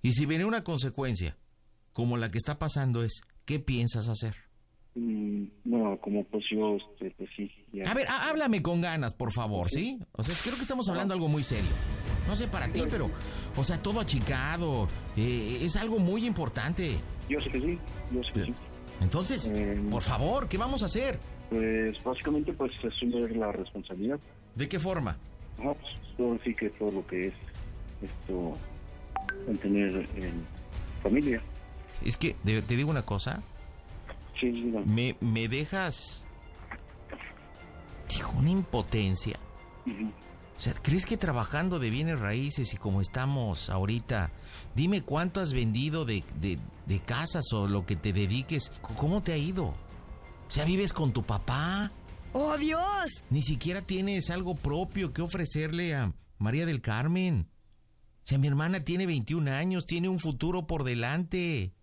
Y 0.00 0.12
si 0.12 0.24
viene 0.24 0.46
una 0.46 0.64
consecuencia 0.64 1.36
como 1.92 2.16
la 2.16 2.30
que 2.30 2.38
está 2.38 2.58
pasando 2.58 3.04
es, 3.04 3.20
¿qué 3.44 3.58
piensas 3.60 4.08
hacer? 4.08 4.34
Mm, 4.94 5.44
bueno, 5.64 5.98
como 6.00 6.24
pues 6.24 6.44
yo, 6.50 6.76
este, 6.76 7.10
pues 7.18 7.28
sí. 7.36 7.50
ya. 7.72 7.90
A 7.90 7.94
ver, 7.94 8.06
há- 8.08 8.30
háblame 8.30 8.62
con 8.62 8.80
ganas, 8.80 9.12
por 9.12 9.30
favor, 9.32 9.68
¿sí? 9.70 9.98
O 10.12 10.22
sea, 10.22 10.34
creo 10.42 10.56
que 10.56 10.62
estamos 10.62 10.88
hablando 10.88 11.12
algo 11.12 11.28
muy 11.28 11.42
serio. 11.44 11.70
No 12.26 12.34
sé 12.34 12.48
para 12.48 12.72
ti, 12.72 12.82
pero, 12.90 13.10
o 13.56 13.64
sea, 13.64 13.82
todo 13.82 14.00
achicado, 14.00 14.88
eh, 15.18 15.58
es 15.60 15.76
algo 15.76 15.98
muy 15.98 16.24
importante. 16.24 16.98
Yo 17.28 17.38
sé 17.40 17.50
que 17.50 17.60
sí, 17.60 17.78
yo 18.10 18.22
sé 18.22 18.32
que 18.32 18.44
sí. 18.46 18.54
Entonces, 19.02 19.50
Eh, 19.54 19.82
por 19.90 20.02
favor, 20.02 20.48
¿qué 20.48 20.56
vamos 20.56 20.82
a 20.82 20.86
hacer? 20.86 21.18
Pues 21.50 22.02
básicamente 22.02 22.52
pues 22.54 22.72
asumir 22.84 23.36
la 23.36 23.52
responsabilidad. 23.52 24.18
¿De 24.54 24.68
qué 24.68 24.78
forma? 24.78 25.16
Ajá, 25.58 25.74
pues 25.74 25.92
todo 26.16 26.38
sí 26.44 26.54
que 26.54 26.70
todo 26.70 26.90
lo 26.90 27.06
que 27.06 27.28
es 27.28 27.34
esto, 28.00 28.58
el 29.48 29.58
tener 29.58 29.94
en 30.16 30.46
familia. 31.02 31.42
Es 32.04 32.16
que, 32.16 32.34
te 32.34 32.62
digo 32.76 32.90
una 32.90 33.02
cosa, 33.04 33.42
Sí, 34.40 34.50
sí, 34.52 34.62
dígame. 34.62 34.86
me, 34.86 35.16
me 35.20 35.48
dejas, 35.48 36.26
dijo, 38.08 38.36
una 38.38 38.50
impotencia. 38.50 39.38
O 40.56 40.60
sea, 40.64 40.74
¿crees 40.80 41.06
que 41.06 41.16
trabajando 41.16 41.80
de 41.80 41.90
bienes 41.90 42.20
raíces 42.20 42.72
y 42.72 42.76
como 42.76 43.00
estamos 43.00 43.68
ahorita, 43.68 44.30
dime 44.74 45.02
cuánto 45.02 45.40
has 45.40 45.52
vendido 45.52 46.04
de, 46.04 46.22
de- 46.36 46.58
de 46.86 47.00
casas 47.00 47.52
o 47.52 47.66
lo 47.66 47.84
que 47.84 47.96
te 47.96 48.12
dediques? 48.12 48.70
¿Cómo 48.80 49.22
te 49.22 49.32
ha 49.32 49.36
ido? 49.36 49.64
O 49.66 50.50
sea, 50.50 50.64
vives 50.64 50.92
con 50.92 51.12
tu 51.12 51.22
papá, 51.24 51.90
¡Oh, 52.34 52.56
Dios! 52.56 53.22
ni 53.30 53.42
siquiera 53.42 53.82
tienes 53.82 54.30
algo 54.30 54.54
propio 54.54 55.12
que 55.12 55.22
ofrecerle 55.22 55.94
a 55.94 56.14
María 56.38 56.64
del 56.64 56.80
Carmen. 56.80 57.48
O 58.24 58.26
sea, 58.26 58.38
mi 58.38 58.46
hermana 58.46 58.84
tiene 58.84 59.06
21 59.06 59.50
años, 59.50 59.86
tiene 59.86 60.08
un 60.08 60.18
futuro 60.18 60.66
por 60.66 60.84
delante. 60.84 61.74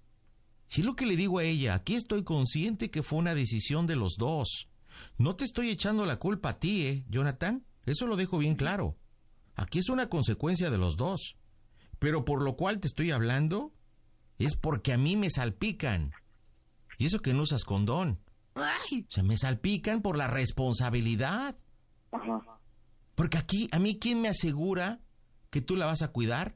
Si 0.67 0.81
es 0.81 0.87
lo 0.87 0.95
que 0.95 1.05
le 1.05 1.15
digo 1.15 1.39
a 1.39 1.43
ella, 1.43 1.75
aquí 1.75 1.95
estoy 1.95 2.23
consciente 2.23 2.89
que 2.89 3.03
fue 3.03 3.19
una 3.19 3.35
decisión 3.35 3.85
de 3.87 3.95
los 3.95 4.15
dos. 4.17 4.69
No 5.17 5.35
te 5.35 5.45
estoy 5.45 5.69
echando 5.69 6.05
la 6.05 6.17
culpa 6.17 6.49
a 6.49 6.59
ti, 6.59 6.85
¿eh, 6.85 7.05
Jonathan? 7.09 7.65
Eso 7.85 8.07
lo 8.07 8.15
dejo 8.15 8.37
bien 8.37 8.55
claro. 8.55 8.97
Aquí 9.55 9.79
es 9.79 9.89
una 9.89 10.09
consecuencia 10.09 10.69
de 10.69 10.77
los 10.77 10.97
dos. 10.97 11.35
Pero 11.99 12.23
por 12.23 12.41
lo 12.41 12.55
cual 12.55 12.79
te 12.79 12.87
estoy 12.87 13.11
hablando 13.11 13.73
es 14.37 14.55
porque 14.55 14.93
a 14.93 14.97
mí 14.97 15.15
me 15.15 15.29
salpican. 15.29 16.11
Y 16.97 17.05
eso 17.05 17.19
que 17.19 17.33
no 17.33 17.43
usas 17.43 17.65
condón. 17.65 18.19
Se 19.09 19.23
me 19.23 19.37
salpican 19.37 20.01
por 20.01 20.17
la 20.17 20.27
responsabilidad. 20.27 21.55
Ajá. 22.11 22.41
Porque 23.15 23.37
aquí, 23.37 23.67
a 23.71 23.79
mí, 23.79 23.97
¿quién 23.99 24.21
me 24.21 24.29
asegura 24.29 24.99
que 25.49 25.61
tú 25.61 25.75
la 25.75 25.85
vas 25.85 26.01
a 26.01 26.11
cuidar? 26.11 26.55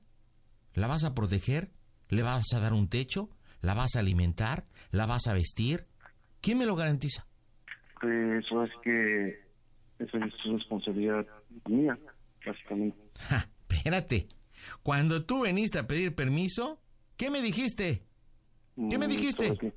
¿La 0.74 0.88
vas 0.88 1.04
a 1.04 1.14
proteger? 1.14 1.72
¿Le 2.10 2.24
vas 2.24 2.54
a 2.54 2.60
dar 2.60 2.74
un 2.74 2.88
techo? 2.88 3.30
¿La 3.62 3.74
vas 3.74 3.96
a 3.96 4.00
alimentar? 4.00 4.66
¿La 4.92 5.06
vas 5.06 5.28
a 5.28 5.34
vestir? 5.34 5.86
¿Quién 6.42 6.58
me 6.58 6.66
lo 6.66 6.76
garantiza? 6.76 7.26
Pues 8.02 8.44
eso 8.46 8.64
es 8.64 8.72
que 8.84 9.28
eso 10.00 10.18
es 10.18 10.34
responsabilidad 10.52 11.26
mía, 11.66 11.98
básicamente. 12.46 12.98
Ja, 13.30 13.48
espérate. 13.70 14.28
Cuando 14.82 15.26
tú 15.26 15.42
veniste 15.42 15.80
a 15.80 15.88
pedir 15.88 16.16
permiso, 16.16 16.80
¿qué 17.18 17.30
me 17.30 17.42
dijiste? 17.42 18.04
¿Qué 18.90 18.98
me 18.98 19.08
Mm, 19.08 19.10
dijiste? 19.10 19.58
que- 19.58 19.74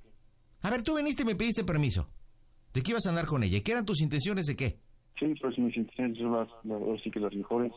A 0.63 0.71
ver, 0.71 0.83
tú 0.83 0.97
viniste 0.97 1.23
y 1.23 1.27
me 1.27 1.35
pediste 1.37 1.65
permiso. 1.65 2.09
¿De 2.77 2.83
qué 2.83 2.91
ibas 2.91 3.07
a 3.07 3.09
andar 3.09 3.25
con 3.25 3.43
ella? 3.43 3.57
¿Y 3.57 3.63
¿Qué 3.63 3.73
eran 3.73 3.87
tus 3.87 4.03
intenciones 4.03 4.45
de 4.45 4.55
qué? 4.55 4.77
Sí, 5.19 5.35
pues 5.41 5.59
mis 5.59 5.75
intenciones 5.75 6.19
son 6.19 6.33
las, 6.33 6.49
las, 6.63 6.83
ahora 6.83 7.01
sí 7.03 7.11
que 7.11 7.21
las 7.21 7.33
mejores. 7.33 7.73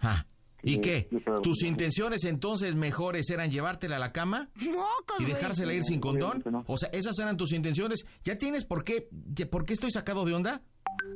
Ah, 0.00 0.24
¿Y 0.62 0.80
qué? 0.80 1.06
¿Tus 1.42 1.62
intenciones 1.62 2.24
entonces 2.24 2.74
mejores 2.74 3.28
eran 3.28 3.50
llevártela 3.50 3.96
a 3.96 3.98
la 3.98 4.10
cama 4.10 4.48
y 5.18 5.24
dejársela 5.26 5.74
ir 5.74 5.82
sin 5.82 6.00
condón? 6.00 6.42
O 6.66 6.78
sea, 6.78 6.88
esas 6.94 7.18
eran 7.18 7.36
tus 7.36 7.52
intenciones. 7.52 8.06
¿Ya 8.24 8.36
tienes 8.36 8.64
por 8.64 8.84
qué, 8.84 9.06
por 9.50 9.66
qué 9.66 9.74
estoy 9.74 9.90
sacado 9.90 10.24
de 10.24 10.32
onda? 10.32 10.62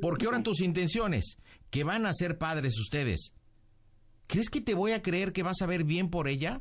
¿Por 0.03 0.19
qué 0.19 0.27
eran 0.27 0.43
tus 0.43 0.61
intenciones? 0.61 1.39
Que 1.71 1.85
van 1.85 2.05
a 2.05 2.13
ser 2.13 2.37
padres 2.37 2.79
ustedes. 2.79 3.35
¿Crees 4.27 4.51
que 4.51 4.61
te 4.61 4.75
voy 4.75 4.93
a 4.93 5.01
creer 5.01 5.33
que 5.33 5.43
vas 5.43 5.63
a 5.63 5.67
ver 5.67 5.85
bien 5.85 6.11
por 6.11 6.29
ella? 6.29 6.61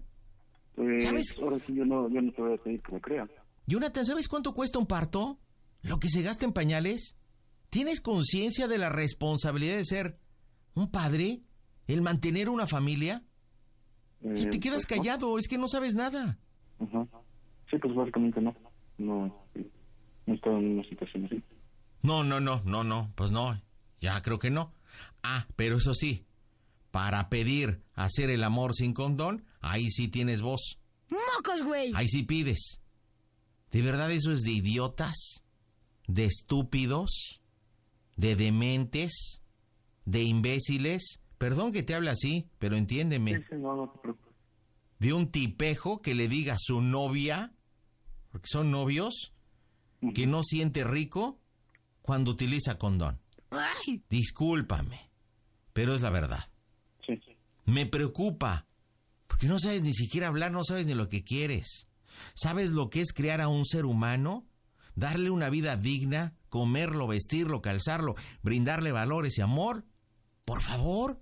Pues, 0.75 1.03
¿Sabes? 1.03 1.35
Ahora 1.41 1.57
sí, 1.67 1.75
yo 1.75 1.83
no, 1.83 2.09
yo 2.09 2.21
no 2.21 2.31
te 2.31 2.41
voy 2.41 2.53
a 2.53 2.57
pedir 2.63 2.81
que 2.81 2.93
me 2.93 3.01
creas. 3.01 3.29
Jonathan, 3.67 4.05
¿sabes 4.05 4.29
cuánto 4.29 4.53
cuesta 4.53 4.79
un 4.79 4.85
parto? 4.85 5.37
¿Lo 5.89 5.99
que 5.99 6.09
se 6.09 6.21
gasta 6.21 6.45
en 6.45 6.53
pañales? 6.53 7.15
¿Tienes 7.69 8.01
conciencia 8.01 8.67
de 8.67 8.77
la 8.77 8.89
responsabilidad 8.89 9.77
de 9.77 9.85
ser 9.85 10.19
un 10.73 10.89
padre? 10.89 11.41
¿El 11.87 12.01
mantener 12.01 12.49
una 12.49 12.67
familia? 12.67 13.23
Y 14.21 14.27
Eh, 14.43 14.47
te 14.49 14.59
quedas 14.59 14.85
pues, 14.87 14.97
no. 14.97 15.03
callado, 15.03 15.37
es 15.37 15.47
que 15.47 15.57
no 15.57 15.67
sabes 15.67 15.93
nada. 15.95 16.39
Ajá. 16.79 17.07
Sí, 17.69 17.77
pues 17.81 17.93
básicamente 17.95 18.41
no. 18.41 18.55
No, 18.97 19.27
no 19.27 20.33
he 20.33 20.33
estado 20.35 20.57
en 20.57 20.79
una 20.79 20.89
situación 20.89 21.25
así. 21.25 21.43
No, 22.01 22.23
no, 22.23 22.39
no, 22.39 22.61
no, 22.65 22.83
no, 22.83 23.11
pues 23.15 23.31
no, 23.31 23.59
ya 23.99 24.21
creo 24.21 24.39
que 24.39 24.49
no. 24.49 24.73
Ah, 25.23 25.47
pero 25.55 25.77
eso 25.77 25.93
sí, 25.93 26.25
para 26.91 27.29
pedir 27.29 27.81
hacer 27.93 28.29
el 28.29 28.43
amor 28.43 28.73
sin 28.75 28.93
condón, 28.93 29.43
ahí 29.59 29.89
sí 29.89 30.07
tienes 30.07 30.41
voz, 30.41 30.79
¡Mocos, 31.09 31.63
güey! 31.63 31.91
ahí 31.95 32.07
sí 32.07 32.23
pides. 32.23 32.79
¿De 33.71 33.81
verdad 33.81 34.09
eso 34.11 34.31
es 34.31 34.41
de 34.43 34.51
idiotas? 34.51 35.43
¿De 36.07 36.25
estúpidos? 36.25 37.41
¿De 38.15 38.35
dementes? 38.35 39.41
¿De 40.05 40.23
imbéciles? 40.23 41.19
Perdón 41.37 41.71
que 41.71 41.83
te 41.83 41.95
hable 41.95 42.11
así, 42.11 42.49
pero 42.59 42.75
entiéndeme. 42.75 43.37
Sí, 43.37 43.43
sí, 43.49 43.55
no, 43.57 43.75
no 43.75 43.89
te 43.89 43.99
preocupes. 43.99 44.33
¿De 44.99 45.13
un 45.13 45.31
tipejo 45.31 46.01
que 46.01 46.15
le 46.15 46.27
diga 46.27 46.53
a 46.53 46.59
su 46.59 46.81
novia, 46.81 47.53
porque 48.31 48.47
son 48.47 48.71
novios, 48.71 49.33
que 50.13 50.27
no 50.27 50.43
siente 50.43 50.83
rico 50.83 51.39
cuando 52.01 52.31
utiliza 52.31 52.77
condón? 52.77 53.19
¡Ay! 53.49 54.03
Discúlpame, 54.09 55.09
pero 55.73 55.95
es 55.95 56.01
la 56.01 56.09
verdad. 56.11 56.49
Sí, 57.05 57.19
sí. 57.25 57.35
Me 57.65 57.85
preocupa, 57.85 58.67
porque 59.27 59.47
no 59.47 59.59
sabes 59.59 59.83
ni 59.83 59.93
siquiera 59.93 60.27
hablar, 60.27 60.51
no 60.51 60.63
sabes 60.63 60.87
ni 60.87 60.93
lo 60.93 61.09
que 61.09 61.23
quieres. 61.23 61.87
¿Sabes 62.33 62.71
lo 62.71 62.89
que 62.89 63.01
es 63.01 63.11
crear 63.11 63.41
a 63.41 63.47
un 63.47 63.65
ser 63.65 63.85
humano? 63.85 64.45
Darle 64.95 65.29
una 65.29 65.49
vida 65.49 65.75
digna, 65.75 66.33
comerlo, 66.49 67.07
vestirlo, 67.07 67.61
calzarlo, 67.61 68.15
brindarle 68.41 68.91
valores 68.91 69.37
y 69.37 69.41
amor. 69.41 69.83
Por 70.45 70.61
favor. 70.61 71.19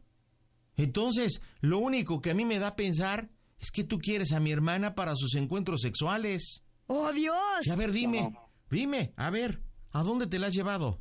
Entonces, 0.76 1.42
lo 1.62 1.78
único 1.80 2.22
que 2.22 2.32
a 2.32 2.36
mí 2.36 2.46
me 2.46 2.60
da 2.60 2.70
a 2.70 2.76
pensar 2.76 3.30
es 3.60 3.72
que 3.72 3.84
tú 3.84 3.98
quieres 4.00 4.32
a 4.34 4.40
mi 4.40 4.52
hermana 4.52 4.96
para 4.96 5.16
sus 5.16 5.36
encuentros 5.36 5.82
sexuales. 5.82 6.64
¡Oh, 6.88 7.12
Dios! 7.14 7.66
Y 7.66 7.70
a 7.70 7.76
ver, 7.76 7.92
dime, 7.92 8.22
No. 8.22 8.50
dime, 8.70 9.14
a 9.16 9.30
ver, 9.30 9.62
¿a 9.92 10.04
dónde 10.04 10.28
te 10.28 10.40
la 10.40 10.48
has 10.48 10.54
llevado? 10.54 11.00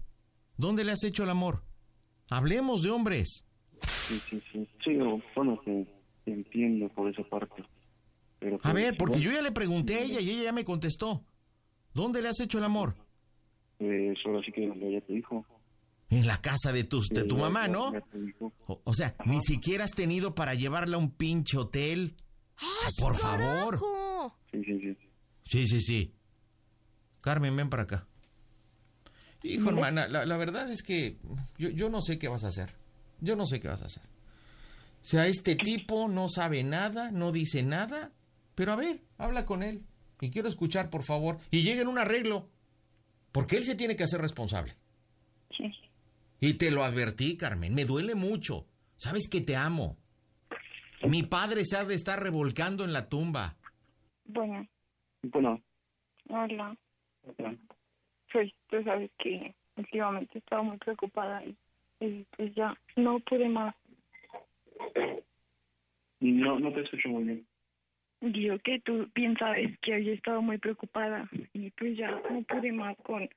¿Dónde 0.57 0.85
le 0.85 0.93
has 0.93 1.03
hecho 1.05 1.25
el 1.25 1.31
amor? 1.31 1.65
Hablemos 2.31 2.83
de 2.83 2.91
hombres. 2.91 3.45
Sí, 4.07 4.23
sí, 4.31 4.41
sí. 4.53 4.69
Sí, 4.85 4.93
bueno, 5.35 5.59
te, 5.65 5.87
te 6.25 6.33
entiendo 6.33 6.89
por 6.91 7.11
esa 7.11 7.23
parte. 7.29 7.65
Pero, 8.39 8.57
A 8.57 8.73
pues, 8.73 8.75
ver, 8.75 8.97
porque 8.97 9.21
yo 9.21 9.33
ya 9.33 9.43
le 9.43 9.53
pregunté 9.53 9.97
a 9.97 10.03
ella 10.03 10.21
y 10.21 10.31
ella 10.31 10.45
ya 10.45 10.53
me 10.53 10.65
contestó. 10.65 11.25
¿Dónde 11.95 12.23
le 12.23 12.29
has 12.29 12.41
hecho 12.41 12.59
el 12.59 12.65
amor? 12.65 12.95
Pues 13.79 14.19
ahora 14.25 14.41
sí 14.45 14.53
que 14.53 14.65
ella 14.65 15.01
te 15.01 15.13
dijo. 15.13 15.45
En 16.11 16.27
la 16.27 16.41
casa 16.41 16.73
de 16.73 16.85
tu, 16.85 17.01
de 17.11 17.25
tu 17.25 17.37
mamá, 17.37 17.69
¿no? 17.69 17.93
O, 18.67 18.81
o 18.85 18.95
sea, 18.95 19.15
ni 19.25 19.41
siquiera 19.41 19.85
has 19.85 19.93
tenido 19.93 20.35
para 20.35 20.55
llevarla 20.55 20.97
a 20.97 21.01
un 21.01 21.11
pinche 21.11 21.57
hotel. 21.57 22.15
O 22.57 22.81
sea, 22.81 22.91
por 22.99 23.17
favor. 23.17 23.75
¡Carajo! 23.81 24.37
Sí, 24.53 24.63
sí, 24.65 24.79
sí. 24.81 24.97
Sí, 25.45 25.67
sí, 25.67 25.81
sí. 25.81 26.15
Carmen, 27.23 27.57
ven 27.57 27.71
para 27.71 27.85
acá. 27.85 28.07
Hijo, 29.43 29.71
hermana, 29.71 30.07
la, 30.07 30.27
la 30.27 30.37
verdad 30.37 30.71
es 30.71 30.83
que 30.83 31.17
yo, 31.59 31.71
yo 31.71 31.89
no 31.91 32.01
sé 32.03 32.19
qué 32.19 32.29
vas 32.29 32.45
a 32.45 32.49
hacer. 32.49 32.75
Yo 33.21 33.35
no 33.35 33.47
sé 33.47 33.61
qué 33.61 33.69
vas 33.69 33.83
a 33.83 33.87
hacer. 33.87 34.03
O 35.03 35.05
sea, 35.05 35.27
este 35.27 35.57
tipo 35.57 36.09
no 36.09 36.29
sabe 36.29 36.63
nada, 36.63 37.11
no 37.11 37.33
dice 37.33 37.63
nada. 37.63 38.13
Pero 38.55 38.73
a 38.73 38.77
ver, 38.77 39.01
habla 39.19 39.47
con 39.47 39.63
él. 39.63 39.83
Y 40.23 40.31
quiero 40.31 40.47
escuchar, 40.47 40.89
por 40.89 41.03
favor. 41.03 41.39
Y 41.51 41.65
lleguen 41.65 41.89
un 41.89 41.99
arreglo. 41.99 42.49
Porque 43.33 43.57
él 43.57 43.65
se 43.65 43.75
tiene 43.75 43.97
que 43.97 44.05
hacer 44.05 44.21
responsable. 44.21 44.73
Sí. 45.51 45.69
Y 46.41 46.55
te 46.55 46.71
lo 46.71 46.85
advertí, 46.85 47.37
Carmen. 47.37 47.75
Me 47.75 47.85
duele 47.85 48.15
mucho. 48.15 48.65
Sabes 48.95 49.29
que 49.29 49.41
te 49.41 49.57
amo. 49.57 49.97
Mi 51.09 51.25
padre 51.25 51.65
se 51.65 51.77
ha 51.77 51.85
de 51.85 51.97
estar 51.97 52.23
revolcando 52.23 52.85
en 52.85 52.93
la 52.93 53.09
tumba. 53.09 53.57
Bueno, 54.27 54.65
Bueno, 55.25 55.61
hola. 56.29 56.77
Pues 58.33 58.53
tú 58.71 58.81
sabes 58.85 59.11
que 59.19 59.57
últimamente 59.77 60.39
estaba 60.39 60.63
muy 60.63 60.77
preocupada 60.77 61.45
y, 61.45 61.57
y 61.99 62.25
pues 62.37 62.55
ya 62.55 62.79
no 62.95 63.19
pude 63.19 63.49
más. 63.49 63.75
no, 66.21 66.61
no 66.61 66.73
te 66.73 66.83
escucho 66.83 67.09
muy 67.09 67.25
bien. 67.25 67.47
Yo 68.23 68.57
que 68.61 68.79
tú 68.79 69.09
bien 69.17 69.37
sabes 69.37 69.77
que 69.81 69.95
había 69.95 70.13
estado 70.13 70.41
muy 70.43 70.57
preocupada 70.59 71.29
y 71.53 71.71
pues 71.71 71.97
ya 71.97 72.09
no 72.11 72.43
pude 72.43 72.71
más 72.71 72.97
con, 72.99 73.29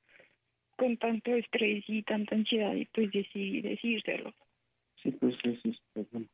con 0.77 0.95
tanto 0.97 1.33
estrés 1.33 1.83
y 1.87 2.03
tanta 2.03 2.35
ansiedad 2.35 2.75
y 2.75 2.85
pues 2.85 3.11
decidí 3.11 3.61
decírselo. 3.61 4.31
Sí, 5.01 5.09
pues 5.11 5.35
es 5.43 5.59
este, 5.65 6.05
bueno. 6.11 6.27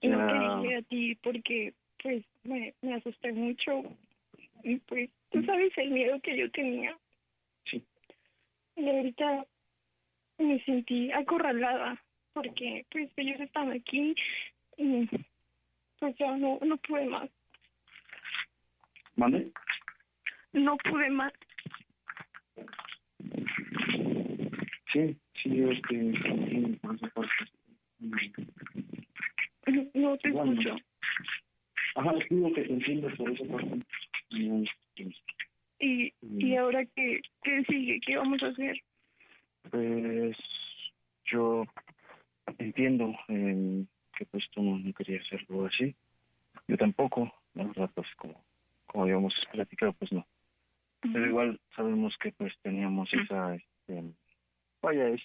Y 0.00 0.08
no 0.08 0.26
te 0.26 0.32
dije 0.32 0.76
a 0.76 0.82
ti 0.82 1.14
porque 1.16 1.74
pues 2.02 2.24
me, 2.44 2.72
me 2.80 2.94
asusté 2.94 3.30
mucho 3.32 3.82
y 4.64 4.76
pues 4.76 5.10
tú 5.30 5.44
sabes 5.44 5.76
el 5.76 5.90
miedo 5.90 6.18
que 6.20 6.36
yo 6.36 6.50
tenía. 6.50 6.96
Sí. 7.66 7.84
Y 8.76 8.88
ahorita 8.88 9.44
me 10.38 10.64
sentí 10.64 11.12
acorralada 11.12 12.02
porque 12.32 12.86
pues 12.90 13.10
ellos 13.16 13.38
están 13.38 13.70
aquí 13.70 14.14
y 14.78 15.06
pues 15.98 16.16
ya 16.16 16.38
no, 16.38 16.58
no 16.62 16.78
pude 16.78 17.04
más. 17.04 17.28
¿Mande? 19.16 19.52
No 20.52 20.76
pude 20.78 21.10
más. 21.10 21.32
Sí, 24.92 25.16
sí, 25.42 25.56
yo 25.56 25.70
este, 25.70 26.12
por 26.82 26.94
esa 26.94 27.08
parte. 27.08 27.30
Mm. 27.98 28.16
No 29.94 30.16
te 30.18 30.30
Bueno. 30.30 30.52
escucho. 30.52 30.76
Ajá, 31.94 32.12
digo 32.28 32.52
que 32.52 32.62
te 32.62 32.72
entiendo 32.72 33.08
por 33.16 33.30
esa 33.30 33.44
parte. 33.44 33.80
Mm, 34.30 34.64
Y, 35.78 36.12
y 36.20 36.56
ahora 36.56 36.84
qué, 36.94 37.20
qué 37.42 37.64
sigue, 37.64 38.00
qué 38.06 38.16
vamos 38.16 38.42
a 38.42 38.48
hacer. 38.48 38.80
Pues 39.70 40.36
yo 41.26 41.64
entiendo 42.58 43.14
eh, 43.28 43.84
que 44.16 44.26
pues 44.26 44.44
tú 44.50 44.62
no, 44.62 44.78
no 44.78 44.92
querías 44.92 45.24
hacerlo 45.26 45.66
así. 45.66 45.94
Yo 46.68 46.76
tampoco, 46.76 47.32
la 47.54 47.64
verdad, 47.64 47.90
pues 47.94 48.06
como, 48.16 48.44
como 48.92 49.04
habíamos 49.04 49.34
platicado, 49.50 49.94
pues 49.94 50.12
no. 50.12 50.26
Pero 51.00 51.26
igual 51.26 51.58
sabemos 51.74 52.14
que 52.20 52.30
pues 52.32 52.52
teníamos 52.62 53.08
esa, 53.12 53.54
este, 53.56 54.04
vaya, 54.80 55.08
es, 55.08 55.22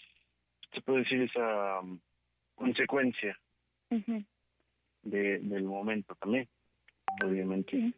se 0.73 0.81
puede 0.81 0.99
decir 0.99 1.21
esa 1.21 1.81
um, 1.81 1.99
consecuencia 2.55 3.37
de, 3.89 5.39
del 5.39 5.63
momento 5.63 6.15
también, 6.15 6.47
obviamente. 7.23 7.71
Sí. 7.71 7.93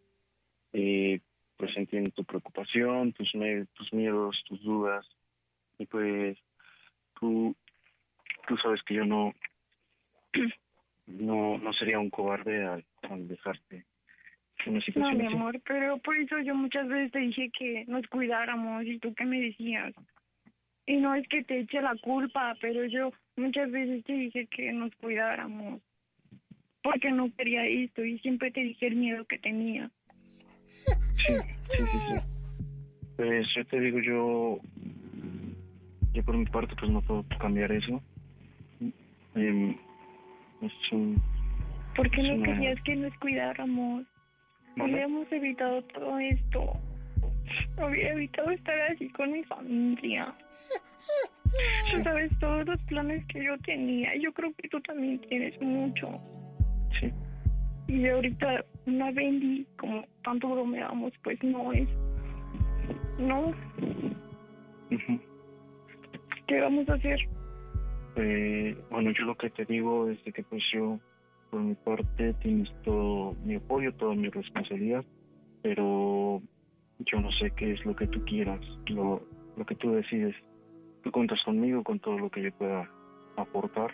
Eh, 0.74 1.20
pues 1.56 1.76
entiendo 1.78 2.10
tu 2.12 2.26
preocupación, 2.26 3.14
tus, 3.14 3.32
tus 3.74 3.94
miedos, 3.94 4.44
tus 4.48 4.62
dudas. 4.62 5.06
Y 5.78 5.86
pues 5.86 6.38
tú, 7.20 7.56
tú 8.48 8.58
sabes 8.58 8.82
que 8.84 8.96
yo 8.96 9.06
no, 9.06 9.34
no, 11.08 11.58
no 11.58 11.74
sería 11.74 12.00
un 12.00 12.10
cobarde 12.10 12.66
al, 12.66 12.86
al 13.04 13.28
dejarte 13.28 13.86
una 14.68 14.80
No, 14.96 15.12
mi 15.14 15.26
así. 15.26 15.36
amor, 15.36 15.62
pero 15.66 15.98
por 16.00 16.18
eso 16.18 16.40
yo 16.40 16.56
muchas 16.56 16.88
veces 16.88 17.12
te 17.12 17.20
dije 17.20 17.50
que 17.58 17.86
nos 17.88 18.06
cuidáramos 18.08 18.86
y 18.86 19.00
tú 19.00 19.14
qué 19.14 19.26
me 19.26 19.40
decías. 19.42 19.94
Y 20.86 20.98
no 20.98 21.14
es 21.16 21.28
que 21.28 21.44
te 21.44 21.60
eche 21.60 21.82
la 21.82 21.96
culpa, 22.02 22.56
pero 22.60 22.86
yo 22.86 23.12
muchas 23.38 23.72
veces 23.72 24.04
te 24.06 24.14
dije 24.14 24.48
que 24.48 24.72
nos 24.74 24.94
cuidáramos. 24.96 25.82
Porque 26.82 27.12
no 27.12 27.30
quería 27.36 27.66
esto 27.66 28.04
y 28.04 28.18
siempre 28.20 28.52
te 28.52 28.62
dije 28.62 28.88
el 28.88 28.96
miedo 28.96 29.26
que 29.26 29.38
tenía. 29.40 29.92
Sí, 31.28 31.34
sí, 31.76 31.88
sí, 31.92 32.00
sí. 32.08 32.16
Pues 33.18 33.46
yo 33.56 33.66
te 33.66 33.80
digo, 33.82 34.00
yo, 34.00 34.60
yo 36.14 36.24
por 36.24 36.38
mi 36.38 36.46
parte 36.46 36.74
pues 36.80 36.90
no 36.92 37.02
puedo 37.02 37.24
cambiar 37.40 37.72
eso. 37.72 38.02
Em, 39.36 39.76
es 40.62 40.74
un, 40.92 41.22
¿Por 41.96 42.10
qué 42.10 42.24
no 42.24 42.36
una- 42.36 42.46
querías 42.46 42.82
que 42.84 42.96
nos 42.96 43.14
cuidáramos? 43.18 44.06
Hubiéramos 44.78 45.32
evitado 45.32 45.82
todo 45.84 46.20
esto. 46.20 46.74
Hubiera 47.78 48.14
evitado 48.14 48.52
estar 48.52 48.80
así 48.92 49.10
con 49.10 49.32
mi 49.32 49.44
familia. 49.44 50.34
Tú 51.92 52.04
sabes 52.04 52.32
todos 52.40 52.66
los 52.68 52.82
planes 52.84 53.26
que 53.28 53.44
yo 53.44 53.58
tenía. 53.60 54.16
Yo 54.18 54.32
creo 54.34 54.54
que 54.58 54.70
tú 54.70 54.80
también 54.82 55.20
tienes 55.22 55.60
mucho. 55.62 56.22
sí, 57.00 57.12
Y 57.88 58.08
ahorita 58.08 58.64
una 58.86 59.12
Bendy, 59.12 59.66
como 59.78 60.06
tanto 60.24 60.50
bromeamos, 60.50 61.14
pues 61.24 61.42
no 61.44 61.74
es. 61.74 61.88
No. 63.18 63.54
¿qué 66.48 66.60
vamos 66.62 66.90
a 66.90 66.94
hacer? 66.94 67.20
Eh, 68.16 68.76
bueno, 68.90 69.12
yo 69.12 69.26
lo 69.26 69.36
que 69.36 69.50
te 69.52 69.66
digo 69.66 70.10
es 70.10 70.24
de 70.24 70.34
que 70.34 70.44
pues 70.44 70.64
yo, 70.74 71.00
por 71.50 71.62
mi 71.62 71.76
parte, 71.76 72.34
tienes 72.42 72.70
todo 72.84 73.36
mi 73.44 73.56
apoyo, 73.56 73.94
toda 73.94 74.14
mi 74.16 74.30
responsabilidad, 74.30 75.04
pero 75.62 76.42
yo 77.00 77.22
no 77.22 77.32
sé 77.34 77.52
qué 77.52 77.74
es 77.74 77.86
lo 77.86 77.96
que 77.96 78.08
tú 78.08 78.24
quieras, 78.26 78.60
lo, 78.88 79.22
lo 79.56 79.66
que 79.66 79.76
tú 79.76 79.92
decides. 79.92 80.36
Tú 81.04 81.12
cuentas 81.12 81.40
conmigo, 81.44 81.84
con 81.84 82.00
todo 82.00 82.18
lo 82.20 82.30
que 82.30 82.42
yo 82.44 82.52
pueda 82.54 82.90
aportar 83.38 83.94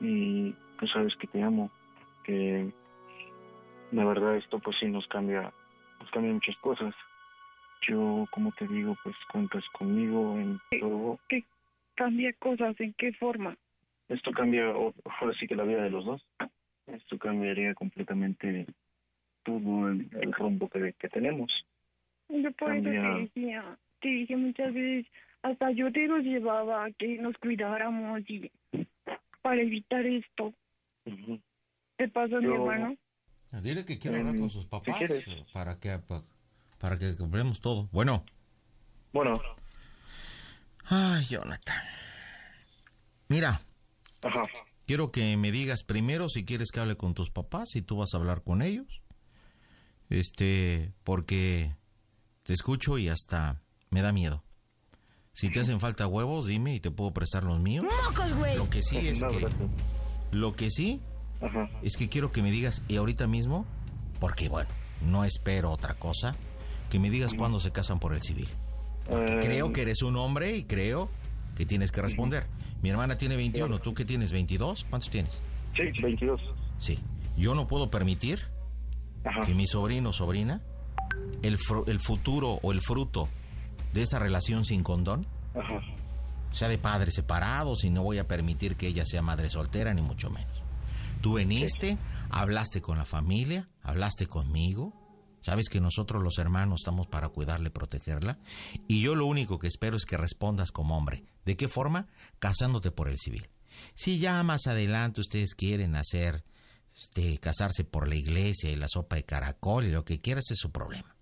y 0.00 0.52
tú 0.78 0.86
sabes 0.86 1.14
que 1.16 1.26
te 1.26 1.42
amo, 1.42 1.70
que 2.24 2.72
la 3.92 4.04
verdad 4.04 4.36
esto 4.36 4.58
pues 4.60 4.76
sí 4.78 4.86
nos 4.86 5.06
cambia, 5.08 5.52
nos 6.00 6.10
cambia 6.12 6.32
muchas 6.32 6.56
cosas. 6.58 6.94
Yo, 7.88 8.26
como 8.30 8.52
te 8.52 8.66
digo, 8.68 8.96
pues 9.02 9.16
cuentas 9.32 9.64
conmigo 9.72 10.36
en 10.36 10.60
todo 10.80 11.18
¿Qué 11.28 11.44
cambia 11.96 12.32
cosas? 12.34 12.78
¿En 12.80 12.94
qué 12.94 13.12
forma? 13.14 13.56
esto 14.08 14.32
cambia 14.32 14.70
o- 14.70 14.92
ahora 15.20 15.34
sí 15.38 15.46
que 15.46 15.54
la 15.54 15.64
vida 15.64 15.82
de 15.82 15.90
los 15.90 16.04
dos. 16.04 16.24
Esto 16.94 17.18
cambiaría 17.18 17.74
completamente 17.74 18.66
todo 19.42 19.88
el, 19.88 20.08
el 20.20 20.32
rumbo 20.32 20.68
que, 20.68 20.92
que 20.98 21.08
tenemos. 21.08 21.52
Yo 22.28 22.50
por 22.52 22.72
eso 22.74 22.84
Cambia. 22.84 23.02
te 23.02 23.20
decía, 23.40 23.78
te 24.00 24.08
dije 24.08 24.36
muchas 24.36 24.72
veces, 24.74 25.06
hasta 25.42 25.70
yo 25.72 25.90
te 25.92 26.06
los 26.06 26.22
llevaba 26.22 26.84
a 26.84 26.90
que 26.92 27.16
nos 27.18 27.36
cuidáramos 27.38 28.22
y 28.28 28.50
para 29.42 29.60
evitar 29.62 30.04
esto. 30.06 30.52
¿Te 31.96 32.08
pasa, 32.08 32.36
mi 32.40 32.44
Yo- 32.46 32.54
hermano? 32.54 32.96
Dile 33.62 33.84
que 33.84 33.98
quiero 33.98 34.18
hablar 34.18 34.36
con 34.36 34.48
sus 34.48 34.64
papás 34.66 35.02
para 35.52 35.80
que 35.80 35.98
pa- 35.98 36.22
para 36.78 36.96
que 36.98 37.16
compremos 37.16 37.60
todo. 37.60 37.88
Bueno. 37.92 38.24
Bueno, 39.12 39.42
Ay, 40.88 41.24
Jonathan. 41.28 41.82
Mira, 43.28 43.60
ajá, 44.22 44.42
quiero 44.90 45.12
que 45.12 45.36
me 45.36 45.52
digas 45.52 45.84
primero 45.84 46.28
si 46.28 46.44
quieres 46.44 46.72
que 46.72 46.80
hable 46.80 46.96
con 46.96 47.14
tus 47.14 47.30
papás, 47.30 47.68
si 47.70 47.80
tú 47.80 47.98
vas 47.98 48.12
a 48.12 48.16
hablar 48.16 48.42
con 48.42 48.60
ellos. 48.60 48.88
Este, 50.08 50.92
porque 51.04 51.76
te 52.42 52.54
escucho 52.54 52.98
y 52.98 53.08
hasta 53.08 53.62
me 53.90 54.02
da 54.02 54.10
miedo. 54.12 54.42
Si 55.32 55.48
te 55.48 55.60
hacen 55.60 55.78
falta 55.78 56.08
huevos, 56.08 56.46
dime 56.46 56.74
y 56.74 56.80
te 56.80 56.90
puedo 56.90 57.12
prestar 57.12 57.44
los 57.44 57.60
míos. 57.60 57.86
Lo 58.56 58.68
que 58.68 58.82
sí 58.82 59.06
es 59.06 59.20
no, 59.20 59.28
que 59.28 59.38
gracias. 59.38 59.70
lo 60.32 60.56
que 60.56 60.70
sí 60.72 61.00
Ajá, 61.40 61.70
es 61.82 61.96
que 61.96 62.08
quiero 62.08 62.32
que 62.32 62.42
me 62.42 62.50
digas 62.50 62.82
y 62.88 62.96
ahorita 62.96 63.28
mismo, 63.28 63.66
porque 64.18 64.48
bueno, 64.48 64.70
no 65.02 65.22
espero 65.22 65.70
otra 65.70 65.94
cosa, 65.94 66.34
que 66.90 66.98
me 66.98 67.10
digas 67.10 67.34
cuándo 67.34 67.60
se 67.60 67.70
casan 67.70 68.00
por 68.00 68.12
el 68.12 68.22
civil. 68.22 68.48
Porque 69.08 69.34
Eh, 69.34 69.38
creo 69.40 69.72
que 69.72 69.82
eres 69.82 70.02
un 70.02 70.16
hombre 70.16 70.56
y 70.56 70.64
creo 70.64 71.12
que 71.56 71.66
tienes 71.66 71.90
que 71.92 72.02
responder. 72.02 72.46
Mi 72.82 72.90
hermana 72.90 73.16
tiene 73.16 73.36
21, 73.36 73.66
Claro. 73.66 73.82
¿tú 73.82 73.94
qué 73.94 74.04
tienes? 74.04 74.32
¿22? 74.32 74.86
¿Cuántos 74.88 75.10
tienes? 75.10 75.42
Sí, 75.76 76.02
22. 76.02 76.40
Sí. 76.78 76.98
Yo 77.36 77.54
no 77.54 77.66
puedo 77.66 77.90
permitir 77.90 78.40
Ajá, 79.24 79.40
que 79.42 79.54
mi 79.54 79.66
sobrino 79.66 80.10
o 80.10 80.12
sobrina, 80.12 80.62
el, 81.42 81.58
el 81.86 82.00
futuro 82.00 82.58
o 82.62 82.72
el 82.72 82.80
fruto 82.80 83.28
de 83.92 84.02
esa 84.02 84.18
relación 84.18 84.64
sin 84.64 84.82
condón, 84.82 85.26
ajá, 85.54 85.80
sea 86.52 86.68
de 86.68 86.78
padres 86.78 87.14
separados 87.14 87.84
y 87.84 87.90
no 87.90 88.02
voy 88.02 88.18
a 88.18 88.26
permitir 88.26 88.76
que 88.76 88.86
ella 88.88 89.04
sea 89.06 89.22
madre 89.22 89.48
soltera, 89.50 89.92
ni 89.94 90.02
mucho 90.02 90.30
menos. 90.30 90.62
Tú 91.20 91.34
veniste, 91.34 91.98
hablaste 92.30 92.80
con 92.80 92.98
la 92.98 93.04
familia, 93.04 93.68
hablaste 93.82 94.26
conmigo, 94.26 94.92
sabes 95.40 95.68
que 95.68 95.80
nosotros 95.80 96.22
los 96.22 96.38
hermanos 96.38 96.80
estamos 96.80 97.06
para 97.06 97.28
cuidarla 97.28 97.68
y 97.68 97.72
protegerla, 97.72 98.38
y 98.88 99.00
yo 99.00 99.14
lo 99.14 99.26
único 99.26 99.58
que 99.58 99.66
espero 99.68 99.96
es 99.96 100.04
que 100.04 100.16
respondas 100.16 100.72
como 100.72 100.96
hombre. 100.96 101.24
¿De 101.44 101.56
qué 101.56 101.68
forma? 101.68 102.08
Casándote 102.38 102.90
por 102.90 103.08
el 103.08 103.18
civil. 103.18 103.48
Si 103.94 104.18
ya 104.18 104.42
más 104.42 104.66
adelante 104.66 105.20
ustedes 105.20 105.54
quieren 105.54 105.96
hacer, 105.96 106.44
este, 106.94 107.38
casarse 107.38 107.84
por 107.84 108.08
la 108.08 108.16
iglesia 108.16 108.70
y 108.70 108.76
la 108.76 108.88
sopa 108.88 109.16
de 109.16 109.24
caracol 109.24 109.86
y 109.86 109.90
lo 109.90 110.04
que 110.04 110.20
quieras 110.20 110.50
es 110.50 110.58
su 110.58 110.70
problema. 110.70 111.16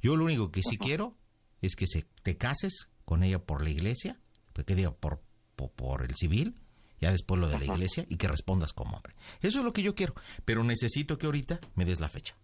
Yo 0.00 0.16
lo 0.16 0.24
único 0.24 0.50
que 0.50 0.62
sí 0.62 0.78
quiero 0.78 1.16
es 1.60 1.76
que 1.76 1.86
se, 1.86 2.02
te 2.22 2.36
cases 2.36 2.88
con 3.04 3.22
ella 3.22 3.38
por 3.38 3.62
la 3.62 3.70
iglesia, 3.70 4.18
pues 4.52 4.66
que 4.66 4.74
diga 4.74 4.92
por, 4.92 5.22
por, 5.56 5.70
por 5.72 6.02
el 6.02 6.14
civil, 6.14 6.60
ya 7.00 7.10
después 7.10 7.40
lo 7.40 7.48
de 7.48 7.58
la 7.58 7.64
iglesia 7.64 8.06
y 8.08 8.16
que 8.16 8.28
respondas 8.28 8.72
como 8.72 8.96
hombre. 8.96 9.14
Eso 9.40 9.58
es 9.58 9.64
lo 9.64 9.72
que 9.72 9.82
yo 9.82 9.94
quiero, 9.94 10.14
pero 10.44 10.64
necesito 10.64 11.16
que 11.18 11.26
ahorita 11.26 11.60
me 11.74 11.84
des 11.84 12.00
la 12.00 12.08
fecha. 12.08 12.36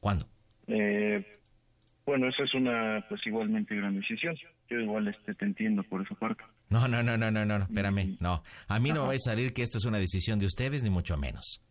¿Cuándo? 0.00 0.28
Eh, 0.74 1.24
bueno, 2.06 2.28
esa 2.28 2.44
es 2.44 2.54
una, 2.54 3.04
pues 3.08 3.20
igualmente 3.26 3.74
gran 3.76 3.94
decisión. 3.98 4.34
Yo 4.68 4.80
igual 4.80 5.08
este, 5.08 5.34
te 5.34 5.44
entiendo 5.44 5.82
por 5.84 6.02
esa 6.04 6.14
parte. 6.14 6.42
No, 6.70 6.88
no, 6.88 7.02
no, 7.02 7.16
no, 7.18 7.30
no, 7.30 7.44
no, 7.44 7.58
no, 7.58 7.64
espérame, 7.64 8.16
no. 8.20 8.42
A 8.68 8.78
mí 8.80 8.90
no 8.90 9.06
va 9.06 9.12
a 9.14 9.18
salir 9.18 9.52
que 9.52 9.62
esta 9.62 9.78
es 9.78 9.84
una 9.84 9.98
decisión 9.98 10.38
de 10.38 10.46
ustedes, 10.46 10.82
ni 10.82 10.90
mucho 10.90 11.16
menos. 11.18 11.62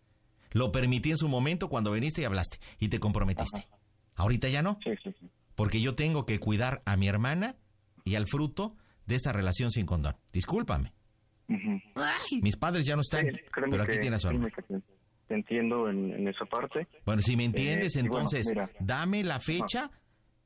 Lo 0.52 0.72
permití 0.72 1.12
en 1.12 1.18
su 1.18 1.28
momento 1.28 1.68
cuando 1.70 1.92
viniste 1.92 2.22
y 2.22 2.26
hablaste 2.26 2.58
y 2.80 2.90
te 2.90 3.00
comprometiste. 3.00 3.60
Ajá. 3.60 3.68
Ahorita 4.16 4.50
ya 4.50 4.62
no, 4.62 4.78
Sí, 4.84 4.92
sí, 5.04 5.14
sí. 5.20 5.30
porque 5.56 5.82
yo 5.82 5.96
tengo 5.96 6.26
que 6.26 6.38
cuidar 6.40 6.82
a 6.86 6.96
mi 6.98 7.08
hermana 7.08 7.56
y 8.04 8.16
al 8.16 8.28
fruto 8.28 8.76
de 9.08 9.16
esa 9.16 9.32
relación 9.34 9.72
sin 9.72 9.86
condón. 9.86 10.16
Discúlpame. 10.34 10.92
Mis 12.42 12.56
padres 12.58 12.86
ya 12.86 12.96
no 12.96 13.02
están, 13.02 13.28
pero 13.70 13.84
aquí 13.84 13.94
que- 13.94 14.00
tienes 14.00 14.24
a 14.26 14.30
te, 15.32 15.36
entiendo 15.36 15.90
en, 15.90 16.14
en 16.14 16.28
esa 16.28 16.46
parte. 16.46 16.88
Bueno, 17.06 17.22
si 17.22 17.36
me 17.38 17.46
entiendes, 17.46 17.96
Eh, 17.96 18.02
bueno, 18.02 18.26
entonces 18.26 18.54
dame 18.80 19.24
la 19.24 19.40
fecha, 19.40 19.90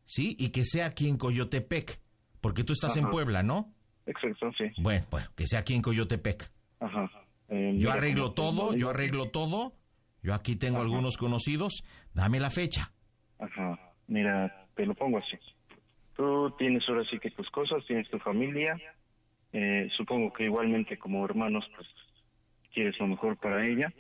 ¿sí? 0.06 0.36
Y 0.40 0.50
que 0.52 0.64
sea 0.66 0.88
aquí 0.88 1.10
en 1.10 1.18
Coyotepec, 1.18 2.00
porque 2.42 2.64
tú 2.64 2.74
estás 2.74 2.96
en. 2.98 3.10
Puebla, 3.10 3.44
¿no? 3.44 3.74
Exacto, 4.06 4.52
sí. 4.58 4.66
Bueno, 4.82 5.06
bueno, 5.10 5.28
que 5.36 5.48
sea 5.48 5.60
aquí 5.60 5.74
en 5.74 5.82
Coyotepec. 5.82 6.44
Ajá. 6.80 7.10
Eh, 7.50 7.74
Yo 7.78 7.92
arreglo 7.92 8.34
todo, 8.34 8.76
yo 8.76 8.90
arreglo 8.90 9.30
todo. 9.30 9.74
Yo 10.22 10.34
aquí 10.34 10.56
tengo 10.56 10.78
Ajá. 10.78 10.86
algunos 10.86 11.18
conocidos. 11.18 11.84
Dame 12.14 12.40
la 12.40 12.50
fecha. 12.50 12.92
Ajá. 13.40 13.80
Mira, 14.08 14.68
te 14.76 14.86
lo 14.86 14.96
pongo 14.96 15.20
así. 15.20 15.38
Tú 16.16 16.52
tienes 16.58 16.84
ahora 16.88 17.04
sí 17.10 17.20
que 17.20 17.30
tus 17.32 17.50
cosas, 17.52 17.86
tienes 17.86 18.10
tu 18.10 18.18
familia. 18.20 18.76
Eh, 19.54 19.88
supongo 19.96 20.34
que 20.34 20.46
igualmente 20.46 20.98
como 20.98 21.24
hermanos, 21.26 21.64
pues 21.76 21.88
quieres 22.74 23.00
lo 23.00 23.08
mejor 23.08 23.38
para 23.38 23.66
ella. 23.66 23.94